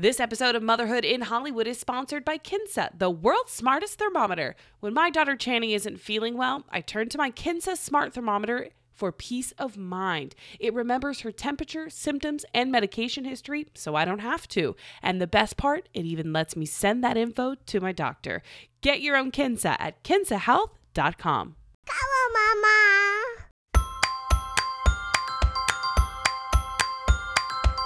[0.00, 4.54] This episode of Motherhood in Hollywood is sponsored by Kinsa, the world's smartest thermometer.
[4.78, 9.10] When my daughter Channing isn't feeling well, I turn to my Kinsa smart thermometer for
[9.10, 10.36] peace of mind.
[10.60, 14.76] It remembers her temperature, symptoms, and medication history, so I don't have to.
[15.02, 18.44] And the best part, it even lets me send that info to my doctor.
[18.82, 21.56] Get your own Kinsa at kinsahealth.com.
[21.90, 23.17] On, Mama.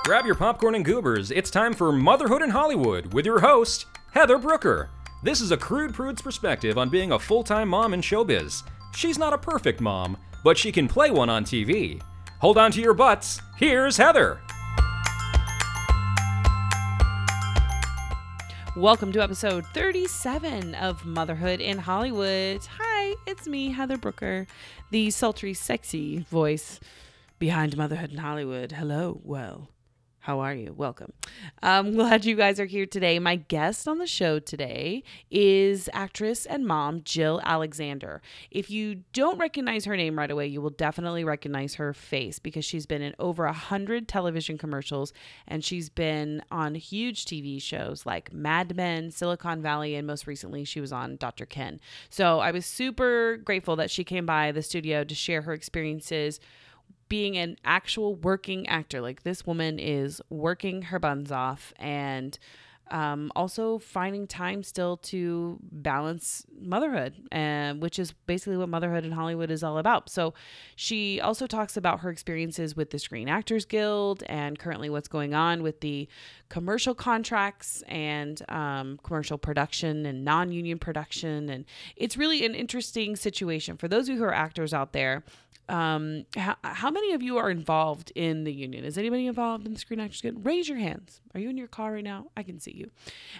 [0.04, 1.30] Grab your popcorn and goobers.
[1.30, 4.90] It's time for Motherhood in Hollywood with your host, Heather Brooker.
[5.22, 8.64] This is a crude prude's perspective on being a full time mom in showbiz.
[8.96, 12.02] She's not a perfect mom, but she can play one on TV.
[12.40, 13.40] Hold on to your butts.
[13.56, 14.40] Here's Heather.
[18.74, 22.66] Welcome to episode 37 of Motherhood in Hollywood.
[22.80, 24.48] Hi, it's me, Heather Brooker,
[24.90, 26.80] the sultry, sexy voice
[27.38, 28.72] behind Motherhood in Hollywood.
[28.72, 29.68] Hello, well,
[30.22, 30.72] how are you?
[30.72, 31.12] Welcome.
[31.64, 33.18] I'm glad you guys are here today.
[33.18, 38.22] My guest on the show today is actress and mom Jill Alexander.
[38.48, 42.64] If you don't recognize her name right away, you will definitely recognize her face because
[42.64, 45.12] she's been in over a hundred television commercials
[45.48, 50.64] and she's been on huge TV shows like Mad Men, Silicon Valley, and most recently
[50.64, 51.46] she was on Dr.
[51.46, 51.80] Ken.
[52.10, 56.38] So I was super grateful that she came by the studio to share her experiences
[57.08, 59.00] being an actual working actor.
[59.00, 62.38] Like this woman is working her buns off and
[62.92, 69.12] um, also finding time still to balance motherhood, and which is basically what motherhood in
[69.12, 70.10] Hollywood is all about.
[70.10, 70.34] So,
[70.76, 75.32] she also talks about her experiences with the Screen Actors Guild and currently what's going
[75.32, 76.06] on with the
[76.50, 81.64] commercial contracts and um, commercial production and non-union production, and
[81.96, 85.22] it's really an interesting situation for those of you who are actors out there
[85.68, 88.84] um, how, how many of you are involved in the union?
[88.84, 90.44] Is anybody involved in the Screen Actors Guild?
[90.44, 91.20] Raise your hands.
[91.34, 92.26] Are you in your car right now?
[92.36, 92.90] I can see you.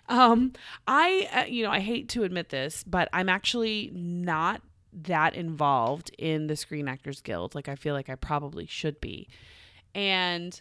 [0.09, 0.53] Um,
[0.87, 6.11] I, uh, you know, I hate to admit this, but I'm actually not that involved
[6.19, 7.55] in the Screen Actors Guild.
[7.55, 9.29] Like I feel like I probably should be,
[9.95, 10.61] and.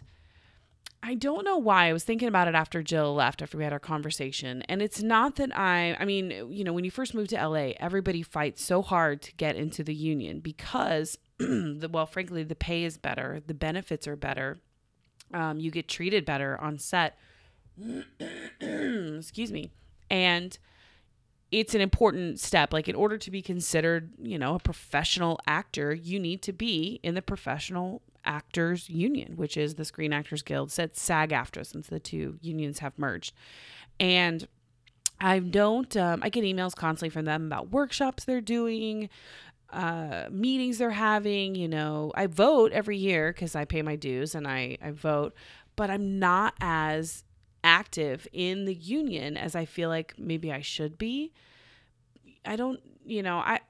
[1.04, 1.88] I don't know why.
[1.88, 4.62] I was thinking about it after Jill left, after we had our conversation.
[4.68, 7.72] And it's not that I, I mean, you know, when you first move to LA,
[7.80, 11.18] everybody fights so hard to get into the union because
[11.80, 14.58] the, well, frankly, the pay is better, the benefits are better,
[15.32, 17.18] um, you get treated better on set.
[18.60, 19.70] Excuse me.
[20.10, 20.56] And
[21.50, 22.72] it's an important step.
[22.72, 27.00] Like, in order to be considered, you know, a professional actor, you need to be
[27.02, 30.70] in the professional actors union, which is the Screen Actors Guild.
[30.70, 33.32] Said SAG AFTRA since the two unions have merged.
[33.98, 34.46] And
[35.20, 39.08] I don't, um, I get emails constantly from them about workshops they're doing,
[39.72, 41.54] uh, meetings they're having.
[41.54, 45.34] You know, I vote every year because I pay my dues and I, I vote,
[45.76, 47.24] but I'm not as
[47.64, 51.32] active in the union as I feel like maybe I should be.
[52.44, 53.60] I don't, you know, I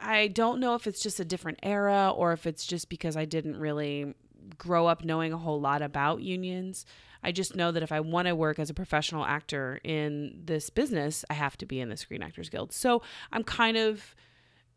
[0.00, 3.26] I don't know if it's just a different era or if it's just because I
[3.26, 4.14] didn't really
[4.56, 6.86] grow up knowing a whole lot about unions.
[7.22, 10.70] I just know that if I want to work as a professional actor in this
[10.70, 12.72] business, I have to be in the Screen Actors Guild.
[12.72, 14.14] So I'm kind of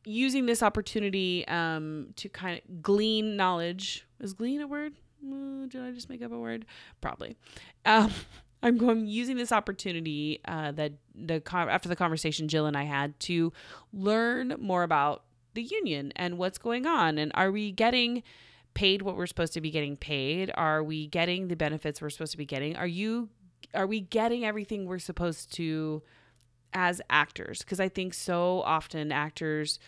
[0.05, 4.05] using this opportunity um, to kind of glean knowledge.
[4.19, 4.93] Is glean a word?
[5.25, 6.65] Uh, did I just make up a word?
[7.01, 7.35] Probably.
[7.85, 8.11] Um,
[8.63, 13.19] I'm going using this opportunity uh, that the after the conversation Jill and I had
[13.21, 13.51] to
[13.91, 18.23] learn more about the union and what's going on, and are we getting
[18.73, 20.49] paid what we're supposed to be getting paid?
[20.55, 22.77] Are we getting the benefits we're supposed to be getting?
[22.77, 23.27] Are you
[23.73, 26.01] are we getting everything we're supposed to?
[26.73, 29.79] As actors because I think so often actors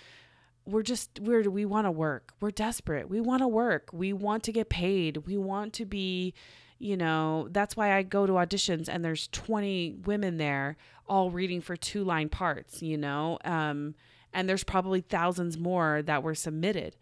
[0.65, 2.33] we're just we're we want to work.
[2.39, 3.09] We're desperate.
[3.09, 3.89] We want to work.
[3.93, 5.17] We want to get paid.
[5.27, 6.33] We want to be,
[6.79, 11.61] you know, that's why I go to auditions and there's 20 women there all reading
[11.61, 13.37] for two line parts, you know.
[13.45, 13.95] Um
[14.33, 16.97] and there's probably thousands more that were submitted.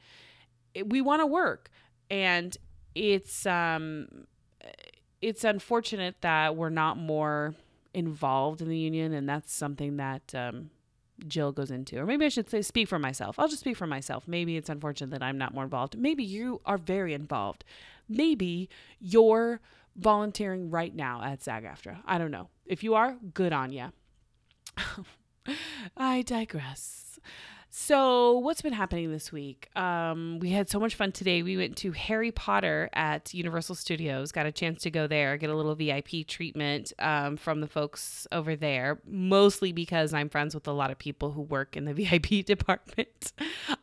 [0.86, 1.70] We want to work
[2.10, 2.56] and
[2.96, 4.26] it's um
[5.22, 7.56] it's unfortunate that we're not more
[7.94, 10.70] involved in the union, and that's something that um,
[11.28, 12.00] Jill goes into.
[12.00, 13.38] Or maybe I should say, speak for myself.
[13.40, 14.28] I'll just speak for myself.
[14.28, 15.98] Maybe it's unfortunate that I'm not more involved.
[15.98, 17.64] Maybe you are very involved.
[18.10, 18.70] Maybe
[19.00, 19.62] you're
[19.96, 22.00] volunteering right now at SAG AFTRA.
[22.06, 22.50] I don't know.
[22.66, 23.92] If you are, good on you.
[25.98, 27.20] I digress.
[27.76, 29.68] So, what's been happening this week?
[29.76, 31.42] Um, we had so much fun today.
[31.42, 35.50] We went to Harry Potter at Universal Studios, got a chance to go there, get
[35.50, 40.68] a little VIP treatment um, from the folks over there, mostly because I'm friends with
[40.68, 43.34] a lot of people who work in the VIP department,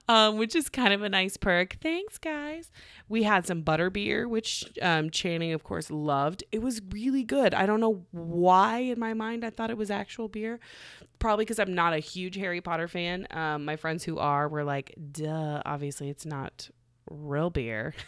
[0.09, 1.77] um, which is kind of a nice perk.
[1.83, 2.71] Thanks, guys.
[3.09, 6.45] We had some butter beer, which um, Channing, of course, loved.
[6.53, 7.55] It was really good.
[7.55, 10.61] I don't know why in my mind I thought it was actual beer.
[11.19, 13.27] Probably because I'm not a huge Harry Potter fan.
[13.33, 16.71] Um, my friends who are were like, duh, obviously it's not
[17.11, 17.95] real beer.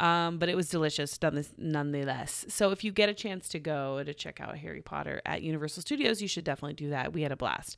[0.00, 1.18] Um, but it was delicious
[1.58, 2.46] nonetheless.
[2.48, 5.82] So if you get a chance to go to check out Harry Potter at Universal
[5.82, 7.12] Studios, you should definitely do that.
[7.12, 7.76] We had a blast.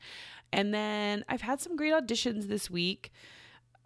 [0.52, 3.10] And then I've had some great auditions this week.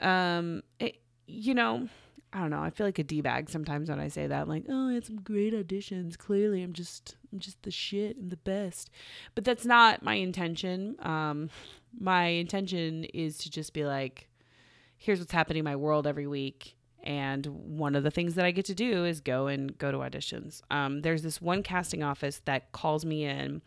[0.01, 1.89] Um, it, you know,
[2.33, 2.61] I don't know.
[2.61, 4.43] I feel like a d bag sometimes when I say that.
[4.43, 6.19] I'm like, oh, I had some great auditions.
[6.19, 8.17] Clearly, I'm just, I'm just the shit.
[8.19, 8.91] I'm the best.
[9.35, 10.97] But that's not my intention.
[11.01, 11.51] Um,
[11.99, 14.29] my intention is to just be like,
[14.99, 16.77] here's what's happening in my world every week
[17.07, 19.99] and one of the things that I get to do is go and go to
[19.99, 20.61] auditions.
[20.73, 23.63] Um, there's this one casting office that calls me in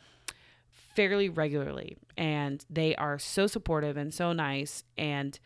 [0.94, 4.84] fairly regularly, and they are so supportive and so nice.
[4.98, 5.40] And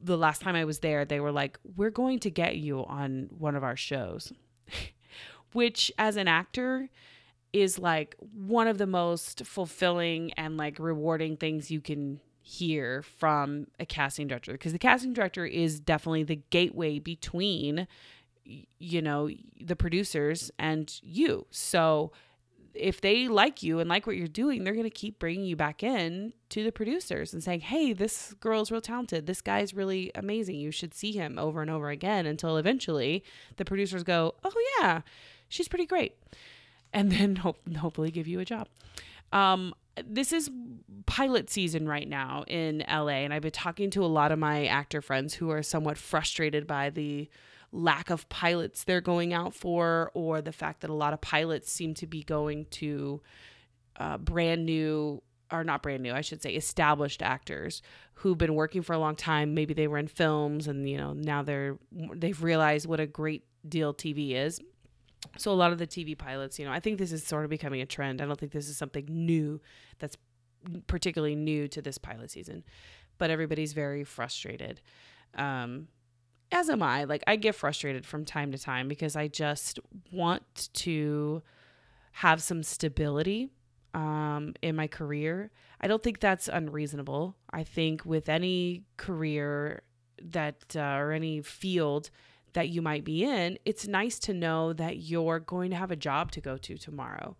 [0.00, 3.28] the last time I was there, they were like, We're going to get you on
[3.36, 4.32] one of our shows,
[5.52, 6.88] which as an actor,
[7.52, 13.66] is like one of the most fulfilling and like rewarding things you can hear from
[13.80, 17.88] a casting director because the casting director is definitely the gateway between
[18.44, 19.28] you know
[19.60, 21.46] the producers and you.
[21.50, 22.12] So
[22.78, 25.56] if they like you and like what you're doing they're going to keep bringing you
[25.56, 29.26] back in to the producers and saying hey this girl's real talented.
[29.26, 30.56] This guy's really amazing.
[30.56, 33.24] You should see him over and over again until eventually
[33.56, 35.02] the producers go oh yeah
[35.48, 36.16] she's pretty great.
[36.92, 38.68] And then hope, hopefully give you a job.
[39.32, 39.74] Um,
[40.04, 40.50] this is
[41.06, 44.66] pilot season right now in LA, and I've been talking to a lot of my
[44.66, 47.28] actor friends who are somewhat frustrated by the
[47.72, 51.70] lack of pilots they're going out for, or the fact that a lot of pilots
[51.70, 53.20] seem to be going to
[53.96, 55.22] uh, brand new
[55.52, 57.82] or not brand new, I should say, established actors
[58.14, 59.54] who've been working for a long time.
[59.54, 63.44] Maybe they were in films, and you know now they're they've realized what a great
[63.68, 64.60] deal TV is.
[65.38, 67.50] So a lot of the TV pilots, you know, I think this is sort of
[67.50, 68.20] becoming a trend.
[68.20, 69.60] I don't think this is something new
[69.98, 70.16] that's
[70.86, 72.64] particularly new to this pilot season,
[73.18, 74.80] but everybody's very frustrated.
[75.34, 75.88] Um,
[76.52, 77.04] as am I.
[77.04, 79.78] Like I get frustrated from time to time because I just
[80.12, 81.42] want to
[82.12, 83.50] have some stability
[83.94, 85.50] um, in my career.
[85.80, 87.36] I don't think that's unreasonable.
[87.50, 89.82] I think with any career
[90.22, 92.10] that uh, or any field
[92.52, 95.96] that you might be in, it's nice to know that you're going to have a
[95.96, 97.36] job to go to tomorrow.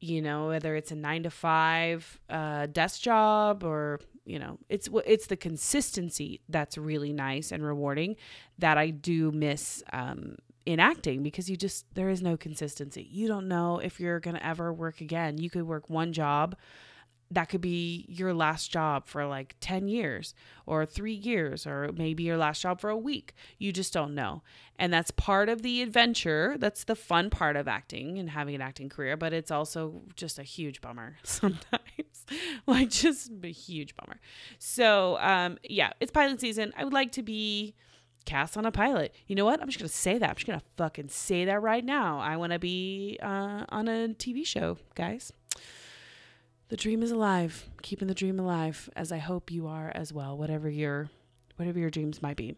[0.00, 4.88] You know, whether it's a nine to five uh, desk job or you know, it's
[5.06, 8.16] it's the consistency that's really nice and rewarding
[8.58, 10.36] that I do miss um,
[10.66, 13.06] in acting because you just there is no consistency.
[13.10, 15.38] You don't know if you're gonna ever work again.
[15.38, 16.56] You could work one job
[17.30, 20.34] that could be your last job for like 10 years
[20.66, 23.34] or three years or maybe your last job for a week.
[23.58, 24.42] You just don't know.
[24.78, 26.56] And that's part of the adventure.
[26.58, 30.38] That's the fun part of acting and having an acting career, but it's also just
[30.38, 32.26] a huge bummer sometimes.
[32.66, 34.18] like just a huge bummer.
[34.58, 36.72] So, um, yeah, it's pilot season.
[36.76, 37.74] I would like to be
[38.24, 39.14] cast on a pilot.
[39.28, 39.60] You know what?
[39.62, 40.28] I'm just going to say that.
[40.28, 42.18] I'm just going to fucking say that right now.
[42.18, 45.32] I want to be uh, on a TV show, guys
[46.70, 50.38] the dream is alive, keeping the dream alive, as I hope you are as well,
[50.38, 51.10] whatever your
[51.56, 52.56] whatever your dreams might be.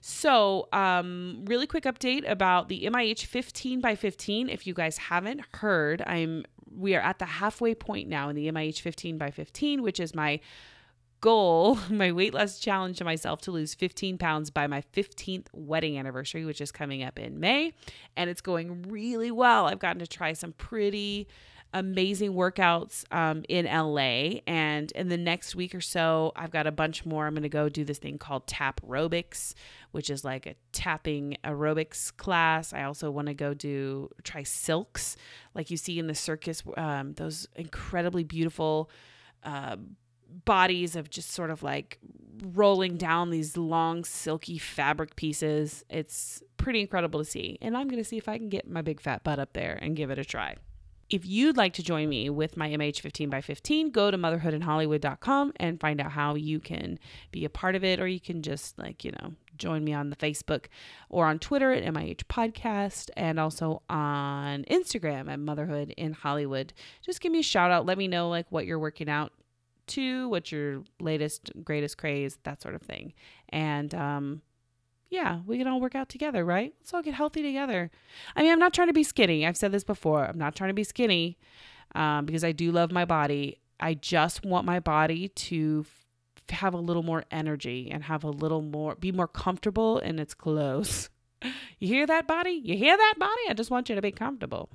[0.00, 4.48] So, um, really quick update about the MIH 15 by 15.
[4.48, 8.50] If you guys haven't heard, I'm we are at the halfway point now in the
[8.50, 10.40] MIH 15 by 15, which is my
[11.20, 15.98] goal, my weight loss challenge to myself to lose 15 pounds by my 15th wedding
[15.98, 17.74] anniversary, which is coming up in May.
[18.16, 19.66] And it's going really well.
[19.66, 21.28] I've gotten to try some pretty
[21.72, 24.40] amazing workouts um, in LA.
[24.46, 27.26] And in the next week or so, I've got a bunch more.
[27.26, 29.54] I'm going to go do this thing called Tap Aerobics,
[29.92, 32.72] which is like a tapping aerobics class.
[32.72, 35.16] I also want to go do try silks,
[35.54, 38.90] like you see in the circus, um, those incredibly beautiful.
[39.42, 39.76] Uh,
[40.44, 41.98] bodies of just sort of like
[42.54, 45.84] rolling down these long silky fabric pieces.
[45.90, 47.58] It's pretty incredible to see.
[47.60, 49.78] And I'm going to see if I can get my big fat butt up there
[49.80, 50.56] and give it a try.
[51.10, 55.80] If you'd like to join me with my MH15 by 15, go to motherhoodinhollywood.com and
[55.80, 57.00] find out how you can
[57.32, 60.10] be a part of it, or you can just like, you know, join me on
[60.10, 60.66] the Facebook
[61.08, 66.72] or on Twitter at MIH Podcast and also on Instagram at Motherhood in Hollywood.
[67.04, 67.86] Just give me a shout out.
[67.86, 69.32] Let me know like what you're working out
[69.88, 73.14] to, what's your latest, greatest craze, that sort of thing.
[73.48, 74.42] And um,
[75.10, 76.72] yeah, we can all work out together, right?
[76.80, 77.90] Let's all get healthy together.
[78.36, 79.44] I mean, I'm not trying to be skinny.
[79.44, 80.24] I've said this before.
[80.24, 81.36] I'm not trying to be skinny
[81.94, 83.58] um, because I do love my body.
[83.80, 85.84] I just want my body to
[86.48, 90.18] f- have a little more energy and have a little more, be more comfortable in
[90.18, 91.10] its clothes.
[91.78, 92.60] You hear that body?
[92.62, 93.40] You hear that body?
[93.48, 94.68] I just want you to be comfortable.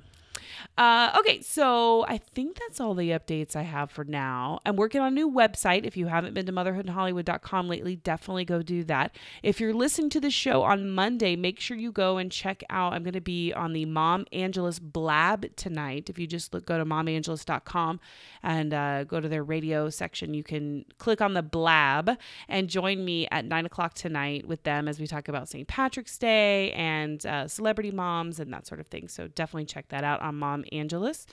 [0.76, 4.60] Uh, okay, so I think that's all the updates I have for now.
[4.64, 5.84] I'm working on a new website.
[5.84, 9.16] If you haven't been to motherhoodinhollywood.com lately, definitely go do that.
[9.42, 12.92] If you're listening to the show on Monday, make sure you go and check out.
[12.92, 16.08] I'm going to be on the Mom Angeles Blab tonight.
[16.10, 18.00] If you just look, go to momangeles.com
[18.42, 23.04] and uh, go to their radio section, you can click on the Blab and join
[23.04, 25.66] me at nine o'clock tonight with them as we talk about St.
[25.66, 29.08] Patrick's Day and uh, celebrity moms and that sort of thing.
[29.08, 31.26] So definitely check that out on Mom Angeles.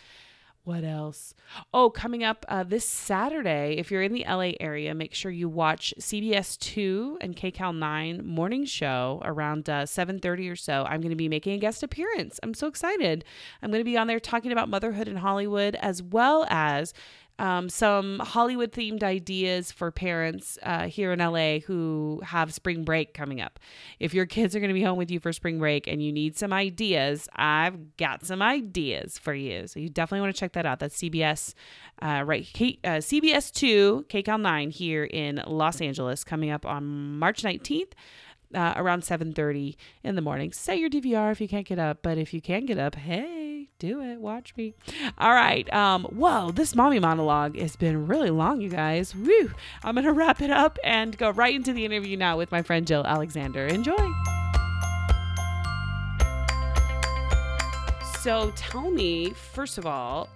[0.65, 1.33] What else?
[1.74, 5.50] Oh, coming up uh, this Saturday, if you're in the LA area, make sure you
[5.50, 10.86] watch CBS 2 and KCAL 9 morning show around uh, 7.30 or so.
[10.88, 12.39] I'm going to be making a guest appearance.
[12.41, 13.25] I'm so excited.
[13.62, 16.93] I'm going to be on there talking about motherhood in Hollywood as well as
[17.40, 23.13] um, some Hollywood themed ideas for parents uh, here in LA who have spring break
[23.13, 23.60] coming up.
[24.00, 26.12] If your kids are going to be home with you for spring break and you
[26.12, 29.68] need some ideas, I've got some ideas for you.
[29.68, 30.80] So you definitely want to check that out.
[30.80, 31.54] That's CBS,
[32.02, 32.48] uh, right?
[32.54, 37.94] K- uh, CBS 2, KCAL 9 here in Los Angeles coming up on March 19th.
[38.53, 40.51] Uh, around 7.30 in the morning.
[40.51, 43.67] Say your dvr if you can't get up but if you can get up hey
[43.79, 44.19] do it.
[44.19, 44.74] Watch me.
[45.17, 49.15] All right um whoa this mommy monologue has been really long you guys.
[49.15, 49.51] Woo!
[49.83, 52.86] i'm gonna wrap it up and go right into the interview now with my friend
[52.88, 53.65] jill alexander.
[53.67, 54.12] Enjoy.
[58.22, 60.29] So tell me first of all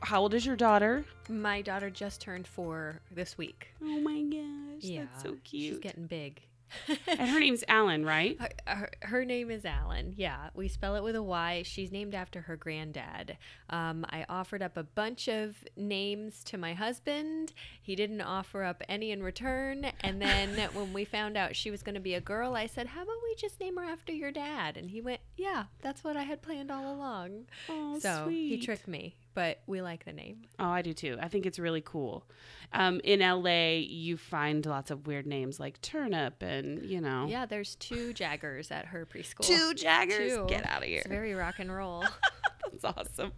[0.00, 1.04] how old is your daughter?
[1.28, 3.68] My daughter just turned four this week.
[3.82, 5.74] oh my gosh that's so cute.
[5.74, 6.42] She's getting big.
[7.06, 10.14] and her name's alan right Her, her, her name is Alan.
[10.16, 11.62] Yeah, we spell it with a Y.
[11.64, 13.36] She's named after her granddad.
[13.70, 17.52] Um, I offered up a bunch of names to my husband.
[17.80, 19.86] He didn't offer up any in return.
[20.00, 22.88] And then when we found out she was going to be a girl, I said,
[22.88, 26.16] "How about we just name her after your dad?" And he went, "Yeah, that's what
[26.16, 30.42] I had planned all along." oh so he tricked me, but we like the name.
[30.58, 31.18] Oh, I do too.
[31.20, 32.26] I think it's really cool.
[32.72, 37.26] Um, in LA, you find lots of weird names like Turnip and, you know.
[37.28, 39.46] Yeah, there's two Jaggers at her preschool.
[39.46, 40.34] Two Jaggers?
[40.34, 40.46] Two.
[40.48, 40.98] Get out of here.
[40.98, 42.04] It's very rock and roll.
[42.82, 43.32] That's awesome.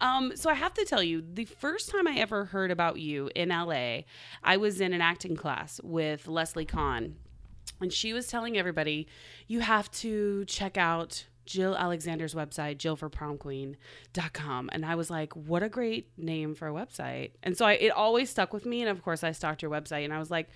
[0.00, 3.30] Um, so I have to tell you, the first time I ever heard about you
[3.34, 4.00] in LA,
[4.44, 7.16] I was in an acting class with Leslie Kahn.
[7.80, 9.06] And she was telling everybody,
[9.46, 14.70] you have to check out Jill Alexander's website, jillforpromqueen.com.
[14.70, 17.30] And I was like, what a great name for a website.
[17.42, 18.82] And so I, it always stuck with me.
[18.82, 20.50] And of course, I stalked your website and I was like,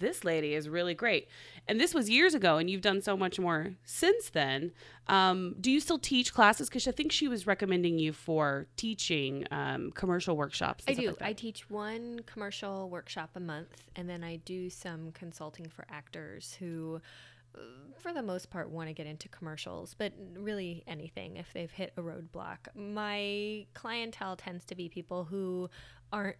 [0.00, 1.28] this lady is really great.
[1.68, 4.72] And this was years ago, and you've done so much more since then.
[5.06, 6.68] Um, do you still teach classes?
[6.68, 10.84] Because I think she was recommending you for teaching um, commercial workshops.
[10.88, 11.06] I do.
[11.08, 11.22] like.
[11.22, 16.56] I teach one commercial workshop a month, and then I do some consulting for actors
[16.58, 17.00] who,
[17.98, 21.92] for the most part, want to get into commercials, but really anything if they've hit
[21.96, 22.58] a roadblock.
[22.74, 25.70] My clientele tends to be people who
[26.12, 26.36] aren't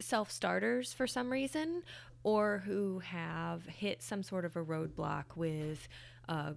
[0.00, 1.82] self starters for some reason
[2.22, 5.88] or who have hit some sort of a roadblock with
[6.28, 6.52] uh,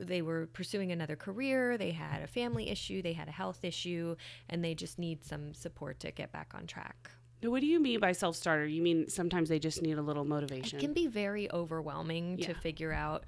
[0.00, 4.16] they were pursuing another career they had a family issue they had a health issue
[4.48, 7.10] and they just need some support to get back on track
[7.42, 8.66] Now, what do you mean by self starter?
[8.66, 10.78] You mean sometimes they just need a little motivation?
[10.78, 13.24] it can be very overwhelming to figure out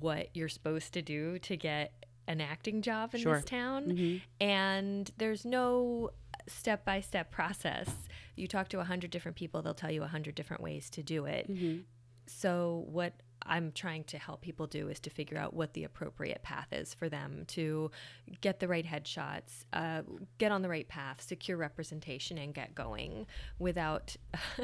[0.00, 1.92] what you're supposed to do to get
[2.28, 3.36] an acting job in Sure.
[3.36, 4.20] this town Mhm.
[4.40, 6.10] and there's no
[6.46, 7.88] step by step process
[8.36, 11.02] you talk to a hundred different people they'll tell you a hundred different ways to
[11.02, 11.82] do it Mhm.
[12.26, 13.14] so what
[13.46, 16.94] i'm trying to help people do is to figure out what the appropriate path is
[16.94, 17.90] for them to
[18.40, 20.02] get the right headshots uh,
[20.38, 23.26] get on the right path secure representation and get going
[23.58, 24.16] without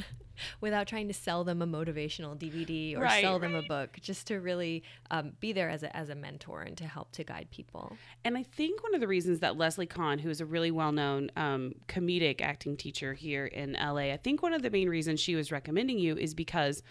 [0.60, 4.26] without trying to sell them a motivational dvd or Right, sell them a book just
[4.28, 7.48] to really um, be there as a, as a mentor and to help to guide
[7.50, 10.70] people And I think one of the reasons that Leslie Kahn, who is a really
[10.70, 14.88] well known um, comedic acting teacher here in LA, I think one of the main
[14.88, 16.82] reasons she was recommending you is because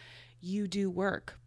[0.42, 1.38] you do work.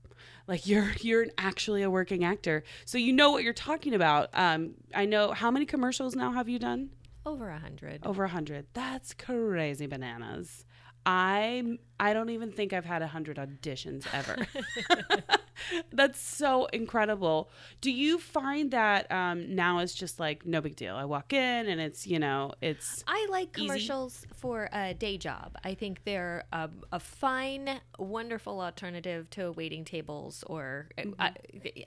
[0.48, 4.30] Like you're you're actually a working actor, so you know what you're talking about.
[4.32, 6.90] Um, I know how many commercials now have you done?
[7.26, 8.66] over a hundred Over a hundred.
[8.72, 10.64] That's crazy bananas.
[11.04, 14.46] I I don't even think I've had a hundred auditions ever.
[15.92, 17.50] That's so incredible.
[17.80, 20.96] Do you find that um, now it's just like no big deal?
[20.96, 23.66] I walk in and it's you know it's I like Easy.
[23.66, 25.56] commercials for a day job.
[25.64, 30.44] I think they're a, a fine, wonderful alternative to waiting tables.
[30.46, 31.32] Or, uh, I,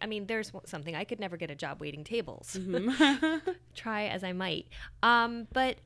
[0.01, 2.57] I mean, there's something I could never get a job waiting tables.
[3.75, 4.67] Try as I might,
[5.03, 5.77] um, but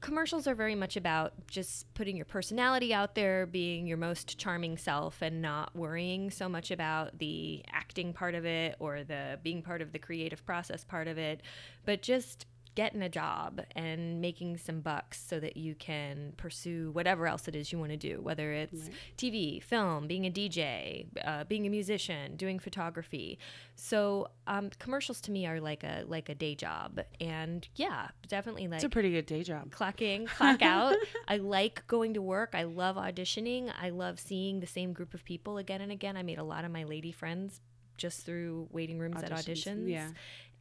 [0.00, 4.76] commercials are very much about just putting your personality out there, being your most charming
[4.76, 9.62] self, and not worrying so much about the acting part of it or the being
[9.62, 11.42] part of the creative process part of it,
[11.84, 17.26] but just getting a job and making some bucks so that you can pursue whatever
[17.26, 21.44] else it is you want to do, whether it's TV, film, being a DJ, uh,
[21.44, 23.38] being a musician, doing photography.
[23.74, 28.66] So um, commercials to me are like a like a day job, and yeah, definitely
[28.68, 29.70] like It's a pretty good day job.
[29.70, 30.96] clock in, clock out.
[31.26, 32.50] I like going to work.
[32.54, 33.72] I love auditioning.
[33.80, 36.16] I love seeing the same group of people again and again.
[36.16, 37.60] I made a lot of my lady friends
[37.96, 39.90] just through waiting rooms at Auditions, auditions.
[39.90, 40.08] yeah.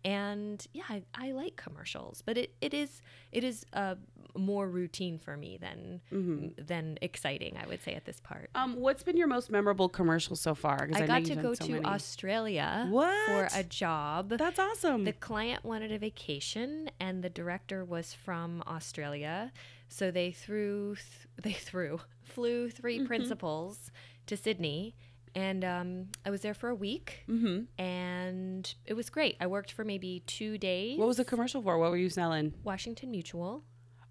[0.07, 3.01] And yeah, I, I like commercials, but it, it is
[3.33, 3.95] it is uh,
[4.35, 6.63] more routine for me than Mm-hmm.
[6.65, 7.57] than exciting.
[7.61, 8.49] I would say at this part.
[8.55, 11.65] Um, what's been your most memorable commercial so far I, know got to go so
[11.65, 11.85] to many.
[11.85, 14.29] Australia for a job.
[14.29, 15.03] That's awesome.
[15.03, 19.51] The client wanted a vacation, and the director was from Australia,
[19.89, 23.07] so they threw th- they threw flew 3 Mm-hmm.
[23.07, 23.91] principals
[24.27, 24.95] to Sydney,
[25.37, 27.65] and um, I was there for a week, mm-hmm.
[27.79, 29.37] and it was great.
[29.39, 30.97] I worked for maybe two days.
[30.97, 31.77] What was the commercial for?
[31.77, 32.55] What were you selling?
[32.63, 33.63] Washington Mutual.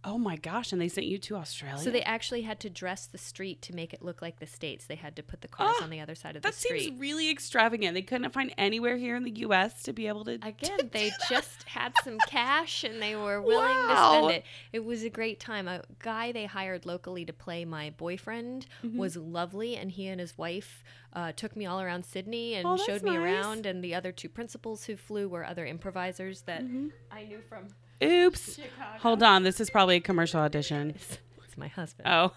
[0.08, 0.72] Oh my gosh!
[0.72, 1.82] And they sent you to Australia.
[1.82, 4.86] So they actually had to dress the street to make it look like the states.
[4.86, 6.78] They had to put the cars Ah, on the other side of the street.
[6.78, 7.94] That seems really extravagant.
[7.94, 9.82] They couldn't find anywhere here in the U.S.
[9.82, 10.34] to be able to.
[10.42, 14.44] Again, they just had some cash and they were willing to spend it.
[14.72, 15.66] It was a great time.
[15.66, 18.98] A guy they hired locally to play my boyfriend Mm-hmm.
[18.98, 20.84] was lovely, and he and his wife
[21.14, 23.18] uh, took me all around Sydney and Oh, showed me nice.
[23.44, 23.66] around.
[23.66, 26.88] And the other two principals who flew were other improvisers that Mm-hmm.
[27.10, 27.64] I knew from.
[28.02, 28.58] Oops!
[29.00, 29.42] Hold on.
[29.42, 30.90] This is probably a commercial audition.
[30.90, 32.08] It's my husband.
[32.08, 32.32] Oh.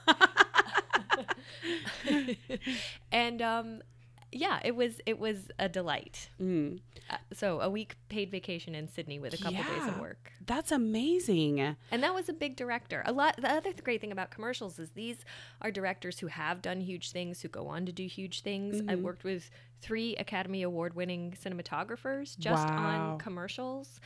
[3.12, 3.82] and um,
[4.32, 6.30] yeah, it was it was a delight.
[6.42, 6.80] Mm.
[7.10, 10.32] Uh, so a week paid vacation in Sydney with a couple days of work.
[10.46, 11.60] That's amazing.
[11.92, 13.01] And that was a big director.
[13.06, 13.36] A lot.
[13.38, 15.25] The other great thing about commercials is these
[15.62, 18.78] are directors who have done huge things, who go on to do huge things.
[18.78, 18.89] Mm-hmm.
[18.89, 19.50] I've worked with
[19.82, 23.12] three Academy Award-winning cinematographers just Wow.
[23.13, 24.00] on commercials.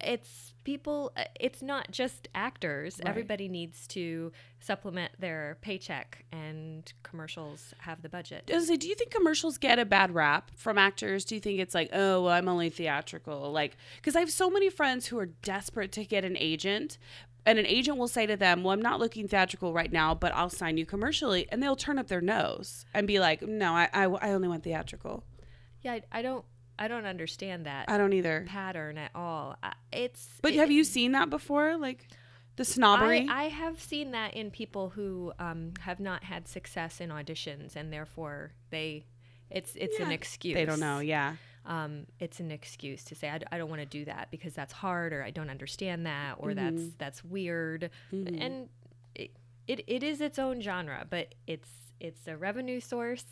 [0.00, 1.12] It's people.
[1.16, 2.98] uh, It's not just actors.
[2.98, 3.08] Right.
[3.08, 8.44] Everybody needs to supplement their paycheck, and commercials have the budget.
[8.48, 11.24] I was gonna say, do you think commercials get a bad rap from actors?
[11.24, 13.50] Do you think it's like, oh, well, I'm only theatrical?
[13.52, 16.98] Like, because I have so many friends who are desperate to get an agent,
[17.46, 20.34] and an agent will say to them, well, I'm not looking theatrical right now, but
[20.34, 21.46] I'll sign you commercially.
[21.50, 24.64] And they'll turn up their nose and be like, no, I, I, I only want
[24.64, 25.24] theatrical.
[25.80, 26.44] Yeah, I, I don't.
[26.78, 28.44] I don't understand that I don't either.
[28.48, 29.56] pattern at all.
[29.62, 30.28] I- It's.
[30.42, 31.76] But it- have you seen that before?
[31.76, 32.08] Like
[32.56, 33.26] the snobbery?
[33.28, 37.76] I, I have seen that in people who um, have not had success in auditions,
[37.76, 39.04] and therefore they,
[39.50, 40.54] it's it's an excuse.
[40.54, 40.98] they don't know.
[41.00, 41.36] Yeah.
[41.66, 44.54] Um, it's an excuse to say I, d- I don't want to do that because
[44.54, 46.76] that's hard, or I don't understand that, or Mm-hmm.
[46.76, 48.68] that's that's weird, and
[49.14, 49.30] it,
[49.66, 51.68] it it is its own genre, but it's
[52.00, 53.24] it's a revenue source,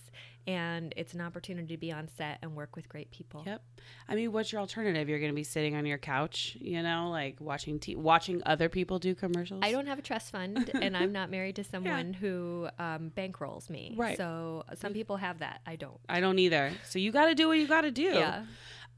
[0.46, 3.42] and it's an opportunity to be on set and work with great people.
[3.46, 3.62] Yep.
[4.08, 5.08] I mean, what's your alternative?
[5.08, 8.68] You're going to be sitting on your couch, you know, like watching t- watching other
[8.68, 9.60] people do commercials.
[9.64, 13.68] I don't have a trust fund, and I'm not married to someone who um, bankrolls
[13.68, 13.94] me.
[13.96, 14.16] Right.
[14.16, 15.60] So some people have that.
[15.66, 15.98] I don't.
[16.08, 16.72] I don't either.
[16.84, 18.02] So you got to do what you got to do.
[18.02, 18.44] Yeah.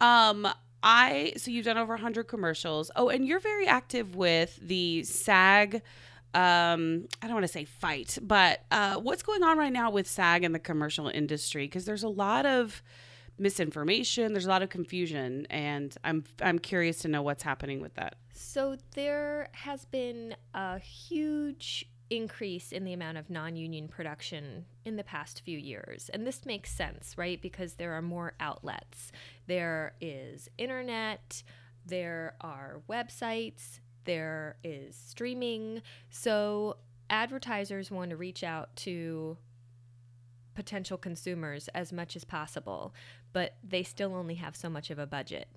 [0.00, 0.46] Um,
[0.82, 2.90] I so you've done over 100 commercials.
[2.94, 5.82] Oh, and you're very active with the SAG.
[6.34, 10.06] Um, I don't want to say fight, but uh, what's going on right now with
[10.06, 11.64] SAG and the commercial industry?
[11.66, 12.82] Because there's a lot of
[13.38, 14.32] misinformation.
[14.32, 18.16] There's a lot of confusion, and I'm I'm curious to know what's happening with that.
[18.32, 25.04] So there has been a huge increase in the amount of non-union production in the
[25.04, 26.10] past few years.
[26.12, 27.40] And this makes sense, right?
[27.40, 29.12] Because there are more outlets.
[29.46, 31.42] There is internet,
[31.84, 35.82] there are websites, there is streaming.
[36.08, 36.78] So
[37.10, 39.36] advertisers want to reach out to
[40.54, 42.94] potential consumers as much as possible,
[43.34, 45.48] but they still only have so much of a budget.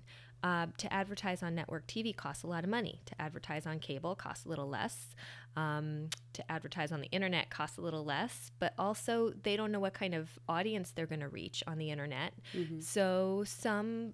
[0.44, 3.00] Uh, to advertise on network TV costs a lot of money.
[3.06, 5.14] To advertise on cable costs a little less.
[5.56, 9.80] Um, to advertise on the internet costs a little less, but also they don't know
[9.80, 12.34] what kind of audience they're going to reach on the internet.
[12.82, 14.12] So some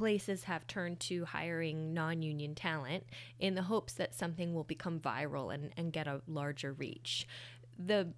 [0.00, 3.04] places have turned to hiring non-union talent
[3.38, 7.28] in the hopes that something will become viral and, and get a larger reach.
[7.78, 8.14] The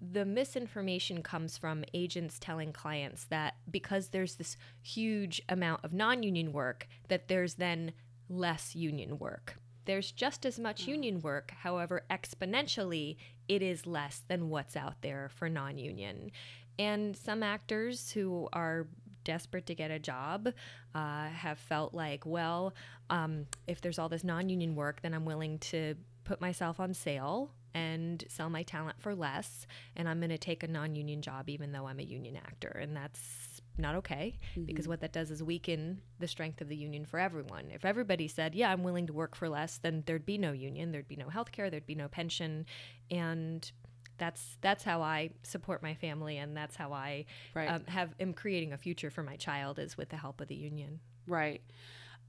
[0.00, 6.52] the misinformation comes from agents telling clients that because there's this huge amount of non-union
[6.52, 7.92] work that there's then
[8.28, 9.56] less union work.
[9.86, 10.90] There's just as much hmm.
[10.90, 13.16] union work, however, exponentially
[13.48, 16.30] it is less than what's out there for non-union.
[16.78, 18.86] And some actors who are
[19.24, 20.48] desperate to get a job
[20.94, 22.74] uh, have felt like, well,
[23.10, 26.94] um, if there's all this non union work, then I'm willing to put myself on
[26.94, 31.48] sale and sell my talent for less and I'm going to take a non-union job
[31.48, 35.42] even though I'm a union actor and that's not okay because what that does is
[35.42, 37.70] weaken the strength of the union for everyone.
[37.72, 40.92] If everybody said, "Yeah, I'm willing to work for less," then there'd be no union,
[40.92, 42.66] there'd be no health care, there'd be no pension
[43.10, 43.70] and
[44.18, 47.68] that's that's how I support my family and that's how I Right.
[47.68, 50.54] um, have am creating a future for my child is with the help of the
[50.54, 51.00] union.
[51.26, 51.62] Right.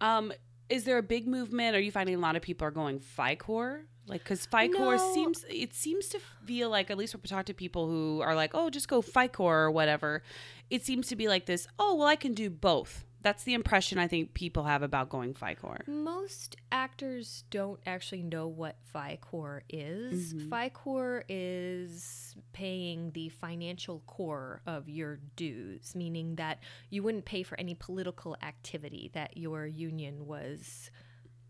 [0.01, 0.33] Um,
[0.69, 1.75] is there a big movement?
[1.75, 3.85] Are you finding a lot of people are going fi-core?
[4.07, 5.13] Like, because fi-core No.
[5.13, 8.35] seems it seems to feel like at least when we talk to people who are
[8.35, 10.21] like, oh, just go fi-core or whatever.
[10.69, 11.67] It seems to be like this.
[11.79, 13.04] Oh, well, I can do both.
[13.25, 15.79] That's the impression I think people have about going fi-core.
[15.87, 20.31] Most actors don't actually know what fi-core is.
[20.35, 20.49] Mm-hmm.
[20.49, 26.59] fi-core is paying the financial core of your dues, meaning that
[26.91, 30.91] you wouldn't pay for any political activity that your union was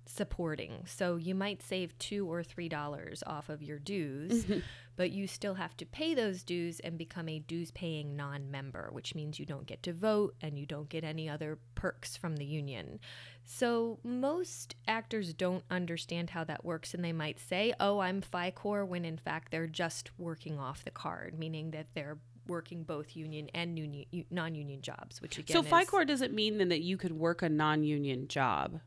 [0.06, 0.84] supporting.
[0.86, 4.60] So you might save two or three dollars off of your dues, mm-hmm.
[4.96, 8.90] but you still have to pay those dues and become a dues paying non member,
[8.92, 12.38] which means you don't get to vote and you don't get any other perks from
[12.38, 13.00] the union.
[13.44, 18.86] So most actors don't understand how that works and they might say, oh, I'm fi-core,
[18.86, 23.50] when in fact they're just working off the card, meaning that they're working both union
[23.54, 27.42] and union, non-union jobs, which again So fi-core doesn't mean then that you could work
[27.42, 28.80] a non-union job.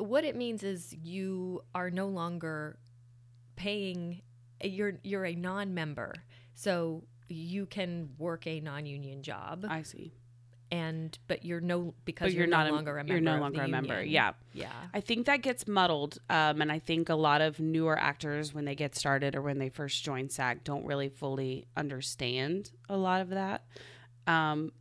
[0.00, 2.78] What it means is you are no longer
[3.56, 4.22] paying
[4.62, 6.14] you're you're a non-member
[6.54, 10.12] so you can work a non-union job I see.
[10.70, 13.62] and but you're no because But you're, not no longer a member you're no longer
[13.62, 14.02] a member.
[14.02, 14.32] Yeah.
[14.52, 16.18] yeah I think that gets muddled.
[16.28, 19.58] Um, and I think a lot of newer actors, when they get started or when
[19.58, 23.64] they first join SAG, don't really fully understand a lot of that.
[24.26, 24.72] Um,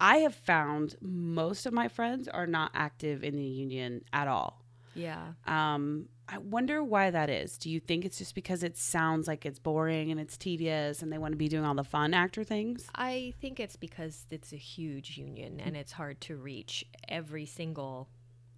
[0.00, 4.62] I have found most of my friends are not active in the union at all.
[4.94, 7.58] yeah Um, I wonder why that is.
[7.58, 11.12] Do you think it's just because it sounds like it's boring and it's tedious and
[11.12, 12.88] they want to be doing all the fun actor things?
[12.94, 18.08] I think it's because it's a huge union and it's hard to reach every single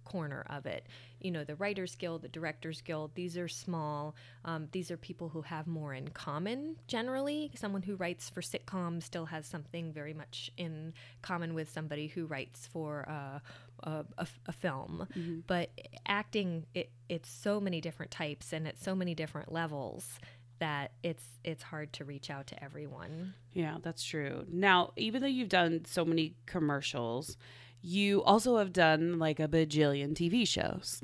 [0.07, 0.87] corner of it.
[1.19, 4.15] You know, the Writers Guild, the Directors Guild, these are small.
[4.45, 7.51] Um, these are people who have more in common generally.
[7.55, 12.25] Someone who writes for sitcoms still has something very much in common with somebody who
[12.25, 13.39] writes for uh,
[13.83, 15.07] a, a, a film.
[15.45, 15.71] But
[16.07, 20.19] acting, it, it's so many different types and at so many different levels
[20.59, 23.33] that it's it's hard to reach out to everyone.
[23.53, 24.45] Yeah, that's true.
[24.51, 27.37] Now, even though you've done so many commercials,
[27.81, 31.01] you also have done like a bajillion TV shows.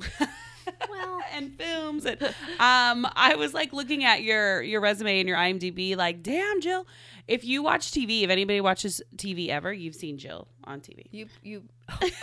[0.90, 2.22] Well, and films and
[2.60, 6.86] um I was like looking at your your resume and your IMDb like damn Jill
[7.28, 11.28] if you watch TV if anybody watches TV ever you've seen Jill on TV You
[11.42, 11.64] you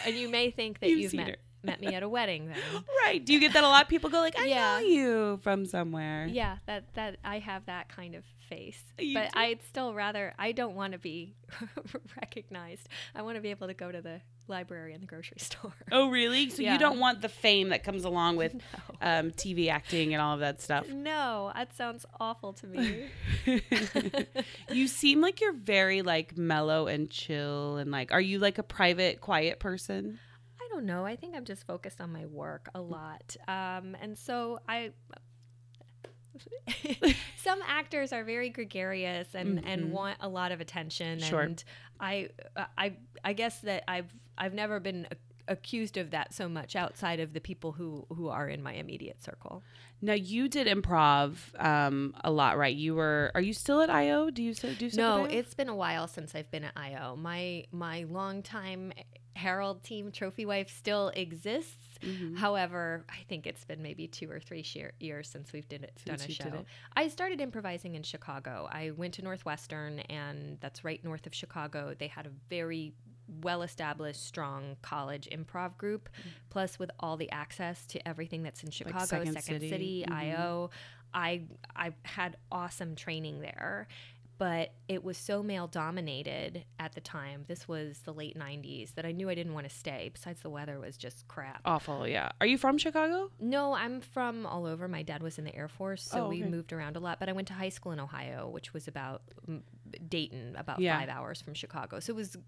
[0.06, 1.36] and you may think that You've you've met, her.
[1.62, 2.58] Met me at a wedding then.
[3.06, 4.56] right do you get that a lot people go like I Yeah.
[4.56, 8.82] know you from somewhere Yeah, that that I have that kind of face.
[8.98, 9.38] You but do?
[9.38, 11.34] I'd still rather I don't want to be
[12.20, 12.88] recognized.
[13.14, 15.72] I want to be able to go to the library and the grocery store.
[15.92, 16.72] oh really so Yeah.
[16.72, 18.60] you don't want the fame that comes along with No.
[19.02, 23.04] um TV acting and all of that stuff No, that sounds awful to me.
[24.70, 28.62] you seem like you're very like mellow and chill and like are you like a
[28.62, 30.18] private quiet person
[30.70, 31.04] don't know.
[31.04, 33.36] I think I'm just focused on my work a lot.
[33.48, 34.92] Um, and so I
[37.36, 41.40] some actors are very gregarious and, and want a lot of attention Sure.
[41.40, 41.62] and
[41.98, 42.28] I
[42.78, 47.20] I I guess that I've I've never been a- accused of that so much outside
[47.20, 49.62] of the people who who are in my immediate circle.
[50.00, 52.74] Now you did improv um, a lot, right?
[52.74, 53.30] You were.
[53.34, 54.30] Are you still at IO?
[54.30, 54.88] Do you still do?
[54.88, 57.16] stuff No, it's been a while since I've been at IO.
[57.16, 58.92] My my longtime
[59.40, 61.98] Herald Team Trophy Wife still exists.
[62.02, 62.36] Mm-hmm.
[62.36, 65.98] However, I think it's been maybe two or three sheer years since we've did it,
[66.06, 66.64] Since done a show.
[66.94, 68.68] I started improvising in Chicago.
[68.70, 71.94] I went to Northwestern, and that's right north of Chicago.
[71.98, 72.92] They had a very
[73.42, 76.08] well established, strong college improv group,
[76.50, 79.68] plus with all the access to everything that's in Chicago, Second Second, City.
[79.70, 80.12] City, Mhm.
[80.14, 80.70] IO.
[81.12, 81.42] I
[81.74, 83.88] I had awesome training there
[84.40, 87.44] but it was so male dominated at the time.
[87.46, 90.08] This was the late 90s that I knew I didn't want to stay.
[90.14, 91.60] Besides, the weather was just crap.
[91.66, 92.08] awful.
[92.08, 92.30] Yeah.
[92.40, 93.30] Are you from Chicago?
[93.38, 94.88] No, I'm from all over.
[94.88, 97.20] My dad was in the Air Force, so Oh, we moved around a lot.
[97.20, 99.60] But I went to high school in Ohio, which was about mm,
[100.08, 100.98] Dayton, about Yeah.
[100.98, 102.00] five hours from Chicago.
[102.00, 102.38] So it was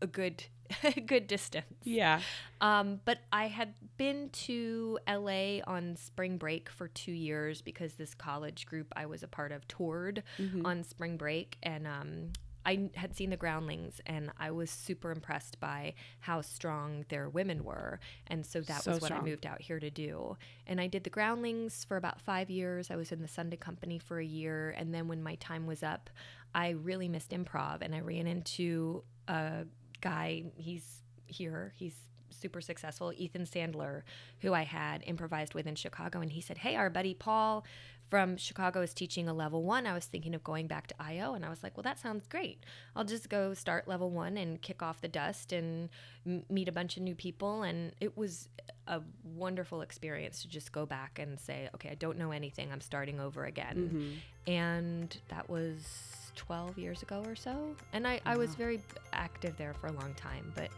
[0.00, 0.42] a good,
[1.06, 1.66] good distance.
[1.84, 2.22] Yeah.
[2.62, 8.14] Um, but I had been to LA on spring break for two years because this
[8.14, 10.64] college group I was a part of toured Mm-hmm.
[10.66, 12.32] on spring break, and um,
[12.64, 17.62] I had seen the Groundlings and I was super impressed by how strong their women
[17.62, 18.00] were.
[18.26, 19.20] And so that So was what strong.
[19.22, 20.36] I moved out here to do.
[20.66, 22.90] And I did the Groundlings for about five years.
[22.90, 24.74] I was in the Sunday Company for a year.
[24.76, 26.10] And then when my time was up,
[26.56, 29.64] I really missed improv and I ran into a
[30.00, 30.46] guy.
[30.56, 31.72] He's here.
[31.76, 31.94] He's
[32.30, 34.02] super successful, Ethan Sandler,
[34.40, 36.20] who I had improvised with in Chicago.
[36.20, 37.64] And he said, Hey, our buddy Paul
[38.08, 39.86] from Chicago is teaching a level one.
[39.86, 41.34] I was thinking of going back to IO.
[41.34, 42.64] And I was like, Well, that sounds great.
[42.94, 45.88] I'll just go start level one and kick off the dust and
[46.26, 47.62] m- meet a bunch of new people.
[47.62, 48.48] And it was
[48.86, 52.70] a wonderful experience to just go back and say, Okay, I don't know anything.
[52.72, 53.90] I'm starting over again.
[54.46, 54.52] Mm-hmm.
[54.52, 55.84] And that was
[56.36, 57.74] 12 years ago or so.
[57.92, 58.80] And I, I was very
[59.12, 60.52] active there for a long time.
[60.54, 60.70] But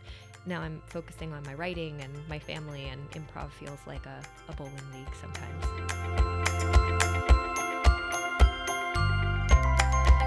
[0.49, 4.53] now I'm focusing on my writing and my family, and improv feels like a, a
[4.55, 5.65] bowling league sometimes.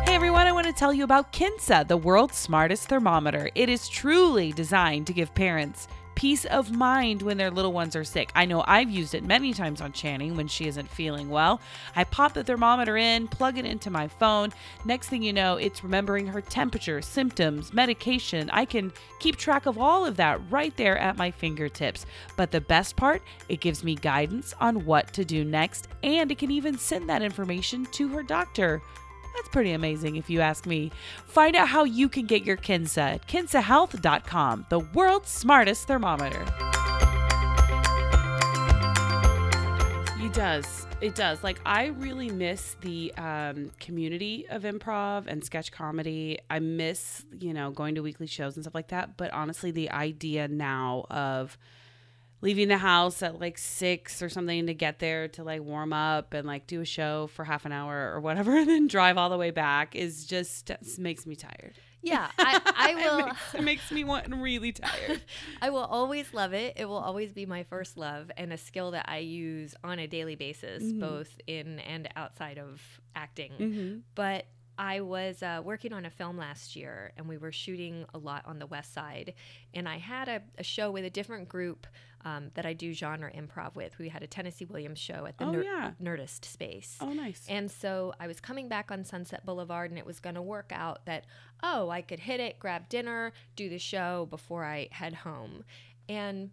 [0.06, 3.50] Hey everyone, I want to tell you about Kinsa, the world's smartest thermometer.
[3.56, 5.88] It is truly designed to give parents
[6.22, 8.32] peace of mind when their little ones are sick.
[8.36, 11.60] I know I've used it many times on Channing when she isn't feeling well.
[11.96, 14.54] I pop the thermometer in, plug it into my phone.
[14.86, 18.52] Next thing you know, it's remembering her temperature, symptoms, medication.
[18.52, 22.06] I can keep track of all of that right there at my fingertips.
[22.38, 26.38] But the best part, it gives me guidance on what to do next, and it
[26.38, 28.80] can even send that information to her doctor.
[29.36, 30.92] That's pretty amazing if you ask me.
[31.26, 36.46] Find out how you can get your Kinsa at kinsahealth.com, the world's smartest thermometer.
[40.20, 40.88] It does.
[41.02, 41.44] It does.
[41.44, 46.38] Like I really miss the um, community of improv and sketch comedy.
[46.50, 49.18] I miss, you know, going to weekly shows and stuff like that.
[49.18, 51.58] But honestly, the idea now of
[52.42, 56.34] leaving the house at like six or something to get there to like warm up
[56.34, 59.30] and like do a show for half an hour or whatever, and then drive all
[59.30, 61.74] the way back is just makes me tired.
[62.04, 63.26] Yeah, I, I It will.
[63.28, 65.22] makes, it makes me want really tired.
[65.62, 66.74] I will always love it.
[66.78, 70.08] It will always be my first love and a skill that I use on a
[70.08, 71.00] daily basis, Mm-hmm.
[71.00, 72.82] both in and outside of
[73.16, 74.02] acting.
[74.16, 74.46] But
[74.82, 78.42] I was uh, working on a film last year and we were shooting a lot
[78.48, 79.36] on the west side.
[79.76, 81.86] And I had a, a show with a different group
[82.26, 84.00] um, that I do genre improv with.
[84.00, 85.92] We had a Tennessee Williams show at the Oh, Ner- yeah.
[86.02, 86.98] Nerdist space.
[87.00, 87.46] Oh, nice.
[87.48, 90.72] And so I was coming back on Sunset Boulevard, and it was going to work
[90.74, 91.26] out that,
[91.62, 95.64] oh, I could hit it, grab dinner, do the show before I head home.
[96.10, 96.50] And